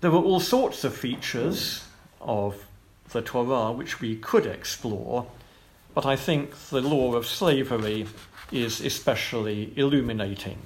There 0.01 0.09
were 0.09 0.17
all 0.17 0.39
sorts 0.39 0.83
of 0.83 0.95
features 0.95 1.85
of 2.19 2.65
the 3.11 3.21
Torah 3.21 3.71
which 3.71 4.01
we 4.01 4.15
could 4.15 4.47
explore, 4.47 5.27
but 5.93 6.07
I 6.07 6.15
think 6.15 6.57
the 6.69 6.81
law 6.81 7.13
of 7.13 7.27
slavery 7.27 8.07
is 8.51 8.81
especially 8.81 9.71
illuminating 9.75 10.57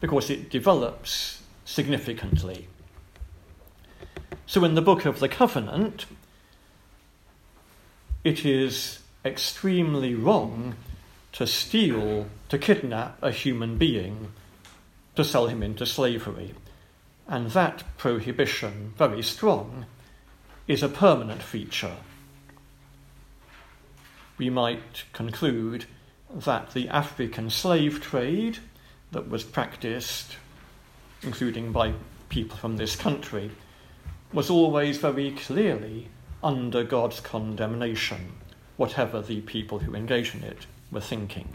because 0.00 0.28
it 0.28 0.50
develops 0.50 1.40
significantly. 1.64 2.68
So, 4.44 4.64
in 4.64 4.74
the 4.74 4.82
book 4.82 5.06
of 5.06 5.18
the 5.18 5.30
covenant, 5.30 6.04
it 8.22 8.44
is 8.44 8.98
extremely 9.24 10.14
wrong 10.14 10.74
to 11.32 11.46
steal, 11.46 12.26
to 12.50 12.58
kidnap 12.58 13.16
a 13.22 13.30
human 13.30 13.78
being, 13.78 14.28
to 15.16 15.24
sell 15.24 15.46
him 15.46 15.62
into 15.62 15.86
slavery. 15.86 16.54
And 17.28 17.50
that 17.50 17.84
prohibition, 17.96 18.92
very 18.96 19.22
strong, 19.22 19.86
is 20.66 20.82
a 20.82 20.88
permanent 20.88 21.42
feature. 21.42 21.96
We 24.38 24.50
might 24.50 25.04
conclude 25.12 25.86
that 26.34 26.72
the 26.72 26.88
African 26.88 27.50
slave 27.50 28.00
trade 28.00 28.58
that 29.12 29.28
was 29.28 29.44
practiced, 29.44 30.36
including 31.22 31.72
by 31.72 31.94
people 32.28 32.56
from 32.56 32.76
this 32.76 32.96
country, 32.96 33.50
was 34.32 34.48
always 34.48 34.98
very 34.98 35.30
clearly 35.32 36.08
under 36.42 36.82
God's 36.82 37.20
condemnation, 37.20 38.32
whatever 38.76 39.20
the 39.20 39.42
people 39.42 39.80
who 39.80 39.94
engaged 39.94 40.34
in 40.34 40.42
it 40.42 40.66
were 40.90 41.00
thinking. 41.00 41.48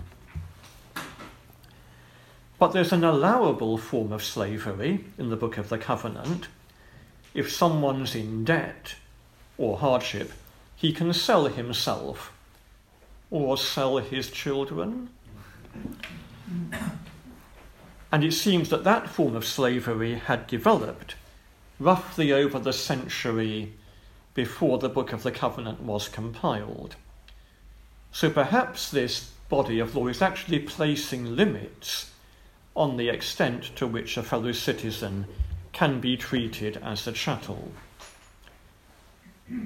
But 2.60 2.74
there's 2.74 2.92
an 2.92 3.04
allowable 3.04 3.78
form 3.78 4.12
of 4.12 4.24
slavery 4.24 5.06
in 5.18 5.30
the 5.30 5.36
Book 5.36 5.58
of 5.58 5.70
the 5.70 5.78
Covenant. 5.78 6.48
If 7.34 7.52
someone's 7.52 8.16
in 8.16 8.44
debt 8.46 8.96
or 9.58 9.78
hardship, 9.78 10.32
he 10.76 10.92
can 10.92 11.14
sell 11.14 11.46
himself 11.46 12.34
or 13.30 13.58
sell 13.58 13.98
his 13.98 14.32
children. 14.32 15.10
And 18.12 18.24
it 18.24 18.32
seems 18.32 18.70
that 18.70 18.84
that 18.86 19.10
form 19.10 19.36
of 19.36 19.46
slavery 19.46 20.16
had 20.16 20.48
developed 20.48 21.16
roughly 21.80 22.32
over 22.32 22.58
the 22.58 22.74
century 22.74 23.74
before 24.34 24.80
the 24.80 24.90
Book 24.90 25.14
of 25.14 25.22
the 25.22 25.32
Covenant 25.32 25.82
was 25.82 26.08
compiled. 26.08 26.96
So 28.12 28.32
perhaps 28.32 28.90
this 28.90 29.32
body 29.50 29.80
of 29.80 29.96
law 29.96 30.08
is 30.08 30.24
actually 30.24 30.60
placing 30.60 31.36
limits 31.36 32.12
on 32.78 32.96
the 32.96 33.10
extent 33.10 33.76
to 33.76 33.86
which 33.86 34.16
a 34.16 34.24
fellow 34.24 34.54
citizen 34.54 35.26
can 35.74 36.00
be 36.00 36.16
treated 36.16 36.78
as 36.78 37.06
a 37.08 37.12
chattel, 37.12 37.72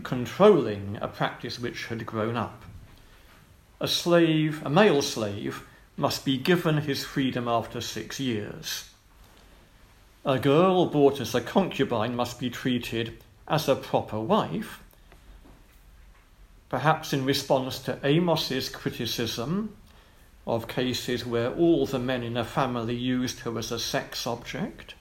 controlling 0.04 0.98
a 1.02 1.08
practice 1.08 1.60
which 1.60 1.86
had 1.86 2.06
grown 2.06 2.36
up. 2.36 2.64
A 3.80 3.88
slave, 3.88 4.66
a 4.66 4.70
male 4.70 5.02
slave, 5.02 5.68
must 5.98 6.26
be 6.26 6.38
given 6.38 6.78
his 6.78 7.04
freedom 7.04 7.48
after 7.48 7.82
six 7.82 8.20
years. 8.20 8.90
A 10.26 10.40
girl 10.40 10.86
bought 10.86 11.20
as 11.20 11.36
a 11.36 11.42
concubine 11.42 12.16
must 12.16 12.40
be 12.40 12.50
treated 12.50 13.22
as 13.48 13.68
a 13.68 13.76
proper 13.76 14.20
wife 14.20 14.82
perhaps 16.72 17.12
in 17.12 17.26
response 17.26 17.80
to 17.80 18.00
Amos's 18.02 18.70
criticism 18.70 19.76
of 20.52 20.68
cases 20.68 21.26
where 21.26 21.54
all 21.54 21.86
the 21.86 21.98
men 21.98 22.24
in 22.24 22.36
a 22.36 22.44
family 22.44 22.94
used 22.94 23.40
her 23.40 23.58
as 23.58 23.72
a 23.72 23.80
sex 23.80 24.28
object. 24.28 24.96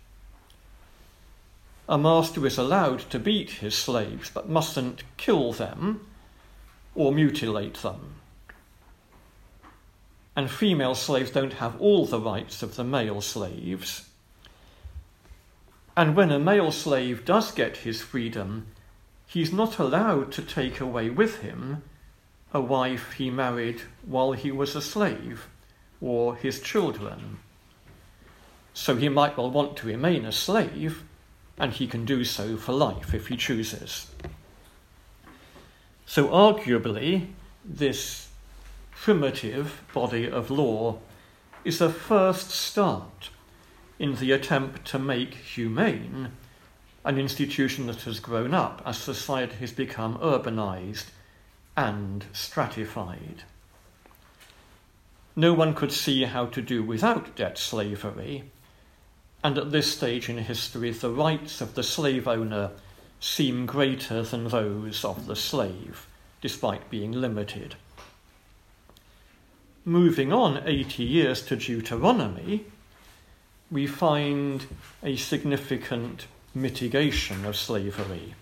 A 1.89 1.99
master 1.99 2.47
is 2.47 2.57
allowed 2.57 3.01
to 3.11 3.19
beat 3.19 3.51
his 3.51 3.75
slaves 3.75 4.31
but 4.33 4.49
mustn't 4.49 5.03
kill 5.17 5.53
them 5.53 6.07
or 6.95 7.11
mutilate 7.11 7.83
them. 7.83 8.15
And 10.37 10.49
female 10.49 10.95
slaves 10.95 11.33
don't 11.33 11.55
have 11.55 11.81
all 11.81 12.07
the 12.07 12.21
rights 12.21 12.63
of 12.63 12.77
the 12.77 12.85
male 12.85 13.21
slaves. 13.21 14.09
And 15.97 16.15
when 16.15 16.31
a 16.31 16.39
male 16.39 16.71
slave 16.71 17.25
does 17.25 17.51
get 17.51 17.79
his 17.79 18.01
freedom, 18.01 18.69
he's 19.27 19.53
not 19.53 19.81
allowed 19.81 20.31
to 20.33 20.43
take 20.43 20.79
away 20.79 21.11
with 21.11 21.41
him 21.41 21.83
a 22.53 22.61
wife 22.61 23.13
he 23.13 23.31
married 23.31 23.83
while 24.05 24.33
he 24.33 24.51
was 24.51 24.75
a 24.75 24.83
slave 24.83 25.49
or 26.01 26.37
his 26.37 26.61
children. 26.61 27.39
So 28.75 28.97
he 28.97 29.09
might 29.09 29.37
well 29.37 29.51
want 29.51 29.77
to 29.79 29.87
remain 29.87 30.25
a 30.25 30.33
slave, 30.33 31.05
and 31.59 31.73
he 31.73 31.87
can 31.87 32.05
do 32.05 32.25
so 32.25 32.57
for 32.57 32.73
life 32.73 33.13
if 33.13 33.27
he 33.27 33.37
chooses. 33.37 34.11
So, 36.07 36.29
arguably, 36.29 37.29
this 37.65 38.29
primitive 38.91 39.83
body 39.93 40.29
of 40.29 40.51
law 40.51 40.99
is 41.65 41.81
a 41.81 41.91
first 41.91 42.51
start 42.51 43.31
in 43.99 44.17
the 44.17 44.33
attempt 44.33 44.87
to 44.87 44.99
make 44.99 45.35
humane 45.35 46.33
an 47.05 47.19
institution 47.19 47.87
that 47.87 48.03
has 48.03 48.19
grown 48.19 48.55
up 48.55 48.83
as 48.85 48.99
society 48.99 49.57
has 49.57 49.73
become 49.73 50.19
urbanized 50.19 51.07
and 51.77 52.27
stratified. 52.33 53.45
No 55.37 55.55
one 55.55 55.75
could 55.75 55.93
see 55.93 56.25
how 56.25 56.47
to 56.47 56.61
do 56.61 56.83
without 56.83 57.37
debt 57.37 57.57
slavery, 57.59 58.45
and 59.43 59.57
at 59.57 59.73
this 59.73 59.93
stage 59.93 60.29
in 60.29 60.39
history, 60.39 60.91
the 60.91 61.11
rights 61.11 61.61
of 61.61 61.75
the 61.75 61.83
slave 61.83 62.29
owner 62.29 62.73
seem 63.21 63.67
greater 63.67 64.23
than 64.23 64.49
those 64.49 65.05
of 65.05 65.27
the 65.27 65.37
slave, 65.37 66.07
despite 66.41 66.91
being 66.91 67.13
limited. 67.13 67.77
moving 69.85 70.33
on 70.33 70.63
80 70.67 71.03
years 71.03 71.43
to 71.47 71.57
Deuteronomy, 71.57 72.67
we 73.71 73.87
find 73.87 74.67
a 75.03 75.17
significant 75.17 76.27
mitigation 76.55 77.45
of 77.45 77.57
slavery. 77.57 78.35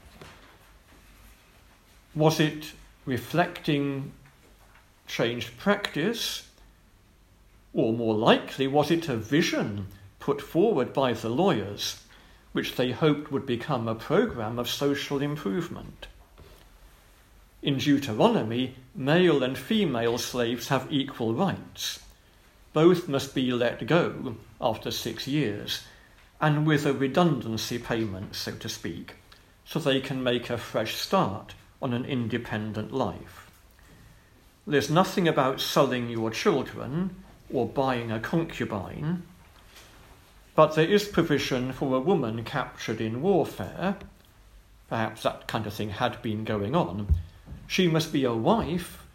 Was 2.14 2.40
it 2.40 2.72
reflecting 3.08 4.12
changed 5.06 5.56
practice? 5.56 6.46
Or 7.72 7.94
more 7.94 8.14
likely, 8.14 8.66
was 8.66 8.90
it 8.90 9.08
a 9.08 9.16
vision 9.16 9.86
put 10.20 10.42
forward 10.42 10.92
by 10.92 11.14
the 11.14 11.30
lawyers, 11.30 12.02
which 12.52 12.76
they 12.76 12.90
hoped 12.90 13.32
would 13.32 13.46
become 13.46 13.88
a 13.88 13.94
program 13.94 14.58
of 14.58 14.68
social 14.68 15.22
improvement? 15.22 16.06
In 17.62 17.78
Deuteronomy, 17.78 18.74
male 18.94 19.42
and 19.42 19.56
female 19.56 20.18
slaves 20.18 20.68
have 20.68 20.92
equal 20.92 21.32
rights. 21.32 22.00
Both 22.74 23.08
must 23.08 23.34
be 23.34 23.50
let 23.50 23.86
go 23.86 24.36
after 24.60 24.90
six 24.90 25.26
years, 25.26 25.82
and 26.42 26.66
with 26.66 26.84
a 26.84 26.92
redundancy 26.92 27.78
payment, 27.78 28.34
so 28.34 28.52
to 28.52 28.68
speak, 28.68 29.14
so 29.64 29.78
they 29.78 30.00
can 30.00 30.22
make 30.22 30.50
a 30.50 30.58
fresh 30.58 30.94
start 30.94 31.54
on 31.80 31.92
an 31.92 32.04
independent 32.04 32.92
life. 32.92 33.50
There's 34.66 34.90
nothing 34.90 35.26
about 35.26 35.60
selling 35.60 36.10
your 36.10 36.30
children 36.30 37.16
or 37.52 37.66
buying 37.66 38.10
a 38.12 38.20
concubine, 38.20 39.22
but 40.54 40.74
there 40.74 40.86
is 40.86 41.06
provision 41.06 41.72
for 41.72 41.96
a 41.96 42.00
woman 42.00 42.44
captured 42.44 43.00
in 43.00 43.22
warfare. 43.22 43.96
Perhaps 44.88 45.22
that 45.22 45.46
kind 45.46 45.66
of 45.66 45.72
thing 45.72 45.90
had 45.90 46.20
been 46.20 46.44
going 46.44 46.74
on. 46.74 47.06
She 47.66 47.88
must 47.88 48.12
be 48.12 48.24
a 48.24 48.34
wife, 48.34 49.06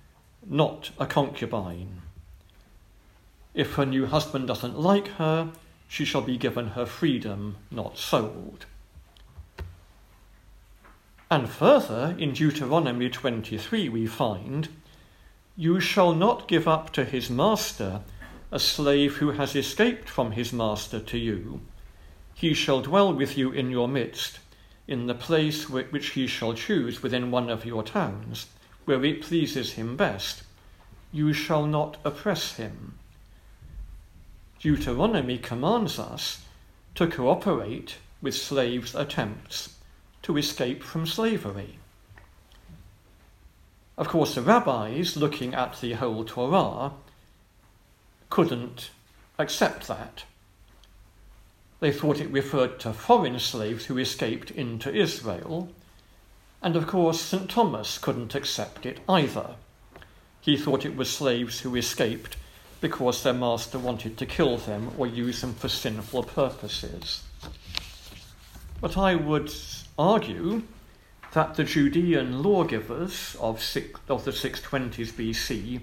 not 0.47 0.91
a 0.97 1.05
concubine. 1.05 2.01
If 3.53 3.73
her 3.73 3.85
new 3.85 4.07
husband 4.07 4.47
doesn't 4.47 4.79
like 4.79 5.07
her, 5.19 5.51
she 5.87 6.05
shall 6.05 6.21
be 6.21 6.37
given 6.37 6.69
her 6.69 6.85
freedom, 6.85 7.57
not 7.69 7.97
sold. 7.97 8.65
And 11.31 11.49
further, 11.49 12.15
in 12.19 12.33
Deuteronomy 12.33 13.09
23, 13.09 13.89
we 13.89 14.05
find, 14.05 14.69
You 15.55 15.79
shall 15.79 16.13
not 16.13 16.47
give 16.47 16.67
up 16.67 16.91
to 16.93 17.05
his 17.05 17.29
master 17.29 18.01
a 18.51 18.59
slave 18.59 19.17
who 19.17 19.31
has 19.31 19.55
escaped 19.55 20.07
from 20.09 20.33
his 20.33 20.53
master 20.53 20.99
to 20.99 21.17
you. 21.17 21.61
He 22.35 22.53
shall 22.53 22.81
dwell 22.81 23.13
with 23.13 23.37
you 23.37 23.51
in 23.51 23.71
your 23.71 23.87
midst, 23.87 24.39
in 24.87 25.07
the 25.07 25.15
place 25.15 25.69
which 25.69 26.09
he 26.09 26.27
shall 26.27 26.53
choose 26.53 27.01
within 27.01 27.31
one 27.31 27.49
of 27.49 27.65
your 27.65 27.83
towns, 27.83 28.47
where 28.85 29.03
it 29.03 29.21
pleases 29.21 29.73
him 29.73 29.95
best. 29.95 30.43
You 31.11 31.33
shall 31.33 31.65
not 31.65 31.97
oppress 32.03 32.57
him. 32.57 32.99
Deuteronomy 34.59 35.37
commands 35.37 35.97
us 35.97 36.43
to 36.95 37.07
cooperate 37.07 37.95
with 38.21 38.35
slaves' 38.35 38.93
attempts 38.93 39.73
to 40.23 40.37
escape 40.37 40.83
from 40.83 41.05
slavery. 41.05 41.77
Of 43.97 44.07
course, 44.07 44.33
the 44.33 44.41
rabbis, 44.41 45.15
looking 45.15 45.53
at 45.53 45.79
the 45.79 45.93
whole 45.93 46.25
Torah, 46.25 46.93
couldn't 48.29 48.89
accept 49.37 49.87
that. 49.87 50.23
They 51.79 51.91
thought 51.91 52.19
it 52.19 52.31
referred 52.31 52.79
to 52.79 52.93
foreign 52.93 53.37
slaves 53.39 53.85
who 53.85 53.97
escaped 53.97 54.49
into 54.49 54.93
Israel, 54.93 55.69
and 56.61 56.75
of 56.75 56.87
course, 56.87 57.19
St. 57.21 57.49
Thomas 57.49 57.97
couldn't 57.97 58.33
accept 58.33 58.85
it 58.85 59.01
either. 59.07 59.55
He 60.39 60.57
thought 60.57 60.85
it 60.85 60.95
was 60.95 61.09
slaves 61.09 61.59
who 61.59 61.75
escaped 61.75 62.37
because 62.81 63.21
their 63.23 63.33
master 63.33 63.77
wanted 63.77 64.17
to 64.17 64.25
kill 64.25 64.57
them 64.57 64.91
or 64.97 65.07
use 65.07 65.41
them 65.41 65.53
for 65.53 65.69
sinful 65.69 66.23
purposes. 66.23 67.23
But 68.81 68.97
I 68.97 69.15
would 69.15 69.53
argue 69.97 70.63
that 71.33 71.55
the 71.55 71.63
Judean 71.63 72.43
lawgivers 72.43 73.35
of, 73.39 73.61
six, 73.61 73.99
of 74.07 74.23
the 74.25 74.31
620s 74.31 75.11
BC 75.13 75.81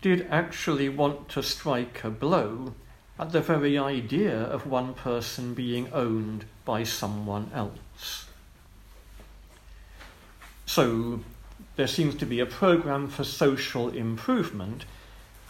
did 0.00 0.26
actually 0.30 0.88
want 0.88 1.28
to 1.28 1.42
strike 1.42 2.02
a 2.04 2.10
blow 2.10 2.74
at 3.18 3.32
the 3.32 3.40
very 3.40 3.78
idea 3.78 4.34
of 4.34 4.66
one 4.66 4.94
person 4.94 5.52
being 5.52 5.92
owned 5.92 6.46
by 6.64 6.82
someone 6.82 7.50
else. 7.54 8.26
So 10.64 11.20
there 11.76 11.86
seems 11.86 12.14
to 12.16 12.26
be 12.26 12.40
a 12.40 12.46
program 12.46 13.08
for 13.08 13.24
social 13.24 13.90
improvement 13.90 14.84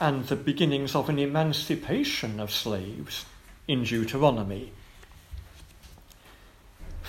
and 0.00 0.26
the 0.26 0.36
beginnings 0.36 0.94
of 0.94 1.08
an 1.08 1.18
emancipation 1.18 2.40
of 2.40 2.50
slaves 2.50 3.24
in 3.68 3.84
Deuteronomy. 3.84 4.72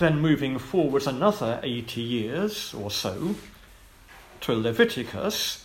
Then 0.01 0.19
moving 0.19 0.57
forward 0.57 1.05
another 1.05 1.59
80 1.61 2.01
years 2.01 2.73
or 2.73 2.89
so 2.89 3.35
to 4.39 4.53
Leviticus, 4.55 5.63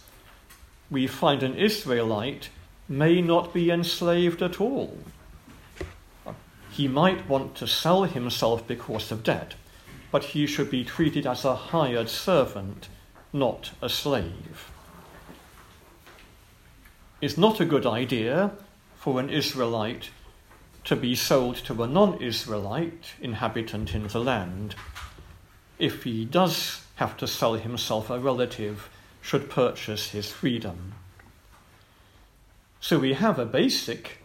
we 0.91 1.07
find 1.07 1.43
an 1.43 1.55
Israelite 1.55 2.51
may 2.87 3.23
not 3.23 3.55
be 3.55 3.71
enslaved 3.71 4.43
at 4.43 4.61
all. 4.61 4.99
He 6.71 6.87
might 6.87 7.27
want 7.27 7.55
to 7.55 7.67
sell 7.67 8.03
himself 8.03 8.69
because 8.69 9.11
of 9.11 9.23
debt, 9.23 9.55
but 10.11 10.25
he 10.25 10.47
should 10.47 10.71
be 10.71 10.85
treated 10.85 11.27
as 11.27 11.47
a 11.47 11.57
hired 11.57 12.11
servant, 12.11 12.91
not 13.33 13.71
a 13.81 13.89
slave. 13.89 14.71
It's 17.23 17.39
not 17.39 17.59
a 17.59 17.65
good 17.65 17.87
idea 17.87 18.53
for 18.97 19.19
an 19.19 19.31
Israelite 19.31 20.11
to 20.87 20.97
be 20.97 21.17
sold 21.17 21.57
to 21.57 21.83
a 21.83 21.87
non 21.87 22.23
Israelite 22.23 23.15
inhabitant 23.21 23.95
in 23.95 24.07
the 24.07 24.21
land. 24.21 24.75
If 25.79 26.05
he 26.05 26.25
does 26.25 26.85
have 26.95 27.17
to 27.19 27.27
sell 27.27 27.55
himself, 27.55 28.09
a 28.09 28.19
relative 28.19 28.89
should 29.21 29.51
purchase 29.51 30.11
his 30.11 30.31
freedom. 30.31 30.95
So 32.81 33.01
we 33.01 33.15
have 33.15 33.39
a 33.39 33.45
basic 33.45 34.19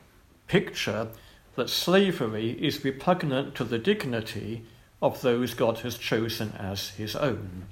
picture 0.48 1.08
that 1.56 1.70
slavery 1.70 2.52
is 2.52 2.86
repugnant 2.86 3.56
to 3.56 3.64
the 3.64 3.80
dignity 3.80 4.64
of 5.02 5.22
those 5.22 5.56
God 5.56 5.80
has 5.80 5.98
chosen 5.98 6.54
as 6.60 6.90
his 6.92 7.16
own. 7.16 7.66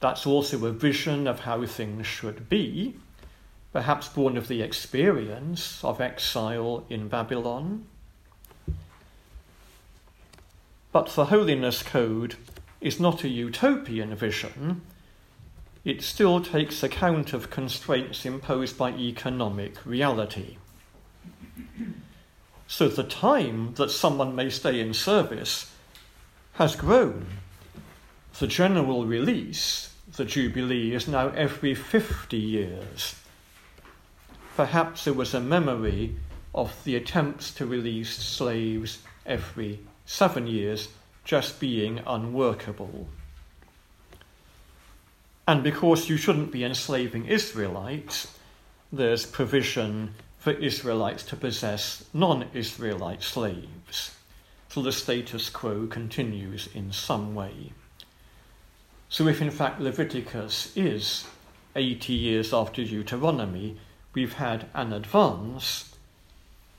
That's 0.00 0.26
also 0.26 0.64
a 0.64 0.72
vision 0.72 1.26
of 1.26 1.40
how 1.40 1.66
things 1.66 2.06
should 2.06 2.48
be, 2.48 2.94
perhaps 3.76 4.08
born 4.08 4.38
of 4.38 4.48
the 4.48 4.62
experience 4.62 5.84
of 5.84 6.00
exile 6.00 6.82
in 6.88 7.08
Babylon. 7.08 7.84
But 10.92 11.08
the 11.08 11.26
Holiness 11.26 11.82
Code 11.82 12.36
is 12.80 12.98
not 12.98 13.22
a 13.22 13.28
utopian 13.28 14.14
vision. 14.16 14.80
It 15.84 16.00
still 16.00 16.40
takes 16.40 16.82
account 16.82 17.34
of 17.34 17.50
constraints 17.50 18.24
imposed 18.24 18.78
by 18.78 18.92
economic 18.92 19.84
reality. 19.84 20.56
So 22.66 22.88
the 22.88 23.04
time 23.04 23.74
that 23.74 23.90
someone 23.90 24.34
may 24.34 24.48
stay 24.48 24.80
in 24.80 24.94
service 24.94 25.70
has 26.54 26.76
grown. 26.76 27.26
The 28.38 28.46
general 28.46 29.04
release, 29.04 29.92
the 30.16 30.24
Jubilee, 30.24 30.94
is 30.94 31.06
now 31.06 31.28
every 31.28 31.74
50 31.74 32.38
years 32.38 33.16
perhaps 34.56 35.04
there 35.04 35.12
was 35.12 35.34
a 35.34 35.40
memory 35.40 36.16
of 36.54 36.72
the 36.84 36.96
attempts 36.96 37.52
to 37.52 37.66
release 37.66 38.16
slaves 38.16 39.02
every 39.26 39.78
seven 40.06 40.46
years 40.46 40.88
just 41.24 41.60
being 41.60 42.00
unworkable. 42.06 43.06
And 45.46 45.62
because 45.62 46.08
you 46.08 46.16
shouldn't 46.16 46.50
be 46.50 46.64
enslaving 46.64 47.26
Israelites, 47.26 48.34
there's 48.90 49.26
provision 49.26 50.14
for 50.38 50.52
Israelites 50.52 51.22
to 51.24 51.36
possess 51.36 52.04
non 52.14 52.46
Israelite 52.54 53.22
slaves. 53.22 54.16
So 54.70 54.80
the 54.80 54.92
status 54.92 55.50
quo 55.50 55.86
continues 55.86 56.68
in 56.74 56.92
some 56.92 57.34
way. 57.34 57.72
So, 59.08 59.28
if 59.28 59.40
in 59.40 59.50
fact 59.50 59.80
Leviticus 59.80 60.76
is 60.76 61.26
80 61.76 62.12
years 62.12 62.52
after 62.52 62.84
Deuteronomy, 62.84 63.76
we've 64.16 64.32
had 64.32 64.66
an 64.72 64.94
advance 64.94 65.94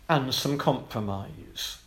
and 0.09 0.33
some 0.33 0.57
compromise. 0.57 1.77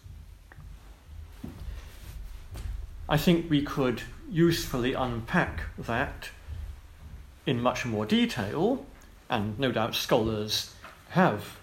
I 3.09 3.16
think 3.16 3.51
we 3.51 3.61
could 3.61 4.03
usefully 4.30 4.92
unpack 4.92 5.62
that 5.76 6.28
in 7.46 7.61
much 7.61 7.84
more 7.84 8.07
detail, 8.07 8.86
and 9.28 9.59
no 9.59 9.72
doubt 9.72 9.96
scholars 9.96 10.72
have 11.11 11.57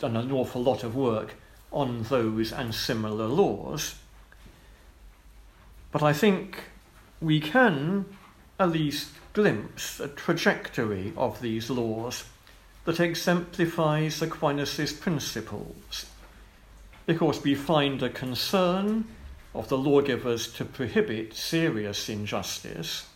done 0.00 0.16
an 0.16 0.32
awful 0.32 0.60
lot 0.60 0.82
of 0.82 0.96
work 0.96 1.36
on 1.70 2.02
those 2.02 2.52
and 2.52 2.74
similar 2.74 3.28
laws. 3.28 3.94
But 5.92 6.02
I 6.02 6.12
think 6.12 6.64
we 7.20 7.38
can 7.38 8.06
at 8.58 8.70
least 8.70 9.10
glimpse, 9.34 10.00
a 10.00 10.08
trajectory 10.08 11.12
of 11.16 11.40
these 11.40 11.70
laws 11.70 12.24
that 12.84 13.00
exemplifies 13.00 14.20
Aquinas' 14.20 14.92
principles, 14.92 16.06
because 17.06 17.42
we 17.42 17.54
find 17.54 18.02
a 18.02 18.10
concern 18.10 19.04
of 19.54 19.68
the 19.68 19.78
lawgivers 19.78 20.52
to 20.54 20.64
prohibit 20.64 21.34
serious 21.34 22.08
injustice. 22.08 23.06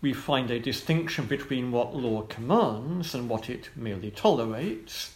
We 0.00 0.12
find 0.12 0.50
a 0.50 0.58
distinction 0.58 1.26
between 1.26 1.70
what 1.70 1.94
law 1.94 2.22
commands 2.22 3.14
and 3.14 3.28
what 3.28 3.48
it 3.48 3.70
merely 3.76 4.10
tolerates. 4.10 5.12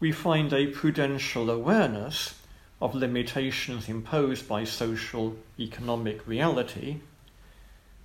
We 0.00 0.12
find 0.12 0.52
a 0.52 0.68
prudential 0.68 1.50
awareness 1.50 2.34
of 2.80 2.94
limitations 2.94 3.88
imposed 3.88 4.48
by 4.48 4.64
social 4.64 5.36
economic 5.58 6.26
reality. 6.26 6.96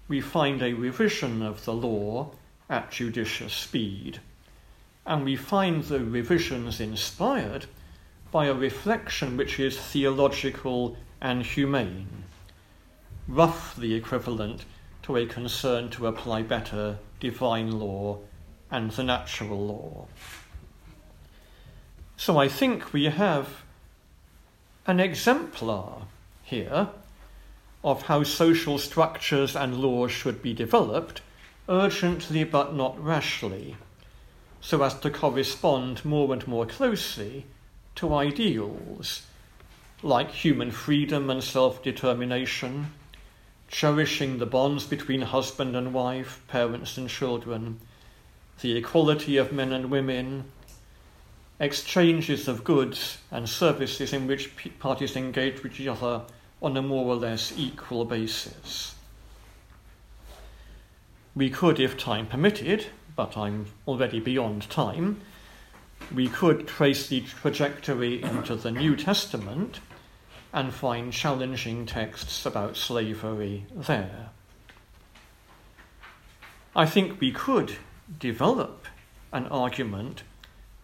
We 0.08 0.22
find 0.22 0.62
a 0.62 0.74
revision 0.74 1.42
of 1.42 1.64
the 1.66 1.74
law 1.74 2.32
at 2.70 2.92
judicious 2.92 3.54
speed. 3.54 4.20
And 5.06 5.24
we 5.24 5.36
find 5.36 5.84
the 5.84 6.00
revisions 6.00 6.80
inspired 6.80 7.66
by 8.32 8.46
a 8.48 8.54
reflection 8.54 9.38
which 9.38 9.60
is 9.60 9.80
theological 9.80 10.98
and 11.22 11.44
humane, 11.44 12.26
roughly 13.28 13.94
equivalent 13.94 14.66
to 15.04 15.16
a 15.16 15.26
concern 15.26 15.90
to 15.92 16.08
apply 16.08 16.42
better 16.42 16.98
divine 17.20 17.80
law 17.80 18.18
and 18.72 18.92
the 18.92 19.04
natural 19.04 19.66
law. 19.66 20.08
So 22.18 22.38
I 22.38 22.48
think 22.48 22.92
we 22.92 23.06
have 23.06 23.64
an 24.88 25.00
exemplar 25.00 26.04
here 26.44 26.90
of 27.84 28.04
how 28.04 28.24
social 28.24 28.78
structures 28.80 29.56
and 29.56 29.78
laws 29.78 30.12
should 30.12 30.42
be 30.42 30.54
developed 30.54 31.22
urgently 31.68 32.44
but 32.44 32.76
not 32.76 33.02
rashly, 33.04 33.76
so 34.62 34.82
as 34.84 35.00
to 35.00 35.10
correspond 35.10 36.04
more 36.06 36.34
and 36.34 36.48
more 36.48 36.66
closely 36.66 37.46
to 37.96 38.14
ideals 38.14 39.24
like 40.04 40.30
human 40.32 40.72
freedom 40.72 41.30
and 41.30 41.44
self 41.44 41.82
determination, 41.82 42.94
cherishing 43.68 44.38
the 44.38 44.46
bonds 44.46 44.86
between 44.86 45.22
husband 45.22 45.76
and 45.76 45.94
wife, 45.94 46.42
parents 46.48 46.98
and 46.98 47.10
children, 47.10 47.80
the 48.62 48.78
equality 48.78 49.38
of 49.38 49.52
men 49.52 49.74
and 49.74 49.90
women, 49.90 50.46
exchanges 51.60 52.48
of 52.48 52.64
goods 52.64 53.18
and 53.32 53.48
services 53.48 54.14
in 54.14 54.28
which 54.28 54.52
parties 54.80 55.16
engage 55.16 55.64
with 55.64 55.80
each 55.80 55.88
other 55.88 56.22
on 56.62 56.76
a 56.78 56.82
more 56.82 57.06
or 57.06 57.16
less 57.16 57.54
equal 57.58 58.06
basis. 58.06 58.95
We 61.36 61.50
could, 61.50 61.82
if 61.82 61.98
time 61.98 62.28
permitted, 62.28 62.88
but 63.16 63.36
I'm 63.38 63.66
already 63.86 64.22
beyond 64.22 64.70
time, 64.70 65.20
we 66.14 66.30
could 66.30 66.66
trace 66.66 67.08
the 67.08 67.22
trajectory 67.22 68.22
into 68.24 68.56
the 68.56 68.72
New 68.72 68.96
Testament 68.96 69.82
and 70.54 70.74
find 70.74 71.12
challenging 71.12 71.86
texts 71.86 72.46
about 72.46 72.78
slavery 72.78 73.66
there. 73.74 74.30
I 76.74 76.86
think 76.86 77.20
we 77.20 77.34
could 77.34 77.76
develop 78.18 78.86
an 79.34 79.48
argument 79.48 80.24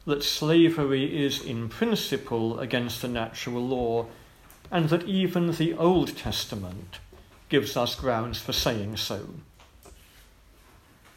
that 0.05 0.23
slavery 0.23 1.23
is 1.23 1.41
in 1.41 1.69
principle 1.69 2.59
against 2.59 3.01
the 3.01 3.07
natural 3.07 3.65
law 3.65 4.07
and 4.69 4.89
that 4.89 5.03
even 5.03 5.51
the 5.51 5.73
Old 5.75 6.17
Testament 6.17 6.99
gives 7.47 7.77
us 7.77 7.95
grounds 7.95 8.41
for 8.41 8.51
saying 8.53 8.97
so 8.97 9.27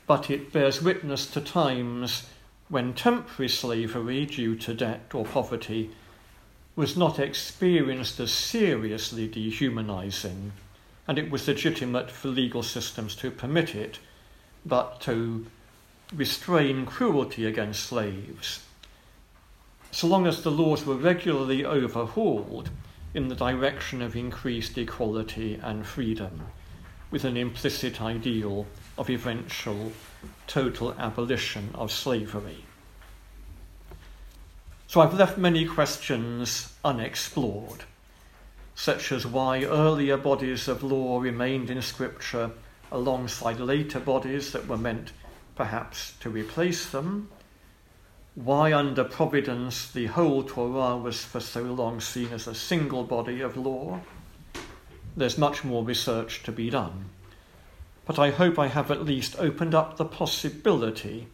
but 0.07 0.30
it 0.30 0.52
bears 0.52 0.82
witness 0.82 1.26
to 1.26 1.40
times 1.40 2.28
when 2.68 2.92
temporary 2.94 3.48
slavery 3.48 4.26
due 4.26 4.57
to 4.57 4.74
debt 4.74 5.11
or 5.14 5.24
poverty 5.24 5.90
was 6.76 6.96
not 6.96 7.18
experienced 7.18 8.18
as 8.18 8.32
seriously 8.32 9.28
dehumanizing, 9.28 10.52
and 11.07 11.18
it 11.18 11.30
was 11.30 11.46
legitimate 11.46 12.11
for 12.11 12.28
legal 12.28 12.62
systems 12.62 13.14
to 13.14 13.30
permit 13.30 13.74
it, 13.74 13.98
but 14.66 15.00
to 15.00 15.46
restrain 16.14 16.84
cruelty 16.84 17.46
against 17.46 17.84
slaves. 17.84 18.64
So 19.90 20.09
long 20.09 20.26
as 20.26 20.42
the 20.42 20.50
laws 20.50 20.84
were 20.84 20.96
regularly 20.96 21.64
overhauled 21.64 22.70
in 23.14 23.28
the 23.28 23.36
direction 23.36 24.02
of 24.02 24.16
increased 24.16 24.76
equality 24.76 25.55
and 25.62 25.86
freedom, 25.86 26.40
with 27.12 27.24
an 27.24 27.36
implicit 27.36 28.02
ideal 28.02 28.66
of 28.97 29.11
eventual 29.11 29.92
total 30.47 30.92
abolition 30.95 31.70
of 31.74 31.90
slavery. 31.90 32.64
So 34.86 35.01
I've 35.01 35.14
left 35.14 35.38
many 35.38 35.64
questions 35.66 36.72
unexplored, 36.84 37.84
such 38.74 39.11
as 39.11 39.26
why 39.26 39.64
earlier 39.64 40.16
bodies 40.16 40.68
of 40.68 40.82
law 40.82 41.18
remained 41.18 41.70
in 41.70 41.82
Scripture 41.82 42.53
alongside 42.92 43.59
later 43.59 43.99
bodies 43.99 44.53
that 44.53 44.68
were 44.68 44.76
meant 44.76 45.12
perhaps 45.57 46.14
to 46.20 46.30
replace 46.30 46.90
them, 46.90 47.28
why 48.34 48.72
under 48.72 49.05
providence 49.05 49.90
the 49.90 50.07
whole 50.07 50.42
Torah 50.42 50.97
was 50.97 51.24
for 51.24 51.40
so 51.40 51.62
long 51.62 52.01
seen 52.01 52.32
as 52.32 52.47
a 52.47 52.55
single 52.55 53.05
body 53.05 53.40
of 53.40 53.57
law. 53.57 54.01
There's 55.16 55.38
much 55.38 55.64
more 55.64 55.84
research 55.84 56.42
to 56.45 56.53
be 56.53 56.70
done 56.70 57.11
but 58.07 58.18
I 58.18 58.30
hope 58.30 58.59
I 58.59 58.68
have 58.68 58.90
at 58.90 59.05
least 59.05 59.36
opened 59.38 59.74
up 59.74 59.96
the 59.96 60.05
possibility 60.05 61.28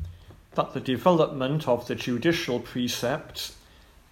that 0.54 0.72
the 0.72 0.80
development 0.80 1.68
of 1.68 1.86
the 1.86 1.94
judicial 1.94 2.60
precepts, 2.60 3.56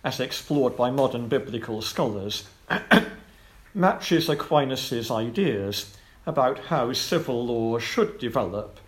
as 0.05 0.21
explored 0.21 0.77
by 0.77 0.91
modern 0.91 1.29
biblical 1.29 1.83
scholars, 1.83 2.49
matches 3.75 4.29
Aquinas' 4.29 5.11
ideas 5.11 5.97
about 6.27 6.59
how 6.67 6.93
civil 6.93 7.47
law 7.47 7.79
should 7.79 8.19
develop 8.19 8.79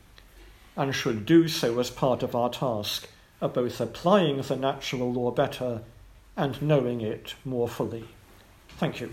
and 0.76 0.94
should 0.94 1.26
do 1.26 1.48
so 1.48 1.78
as 1.78 1.90
part 1.90 2.22
of 2.22 2.34
our 2.34 2.50
task 2.50 3.08
of 3.40 3.54
both 3.54 3.80
applying 3.80 4.40
the 4.42 4.56
natural 4.56 5.12
law 5.12 5.30
better 5.30 5.82
and 6.36 6.60
knowing 6.62 7.00
it 7.00 7.34
more 7.44 7.68
fully. 7.68 8.04
Thank 8.78 9.00
you. 9.00 9.10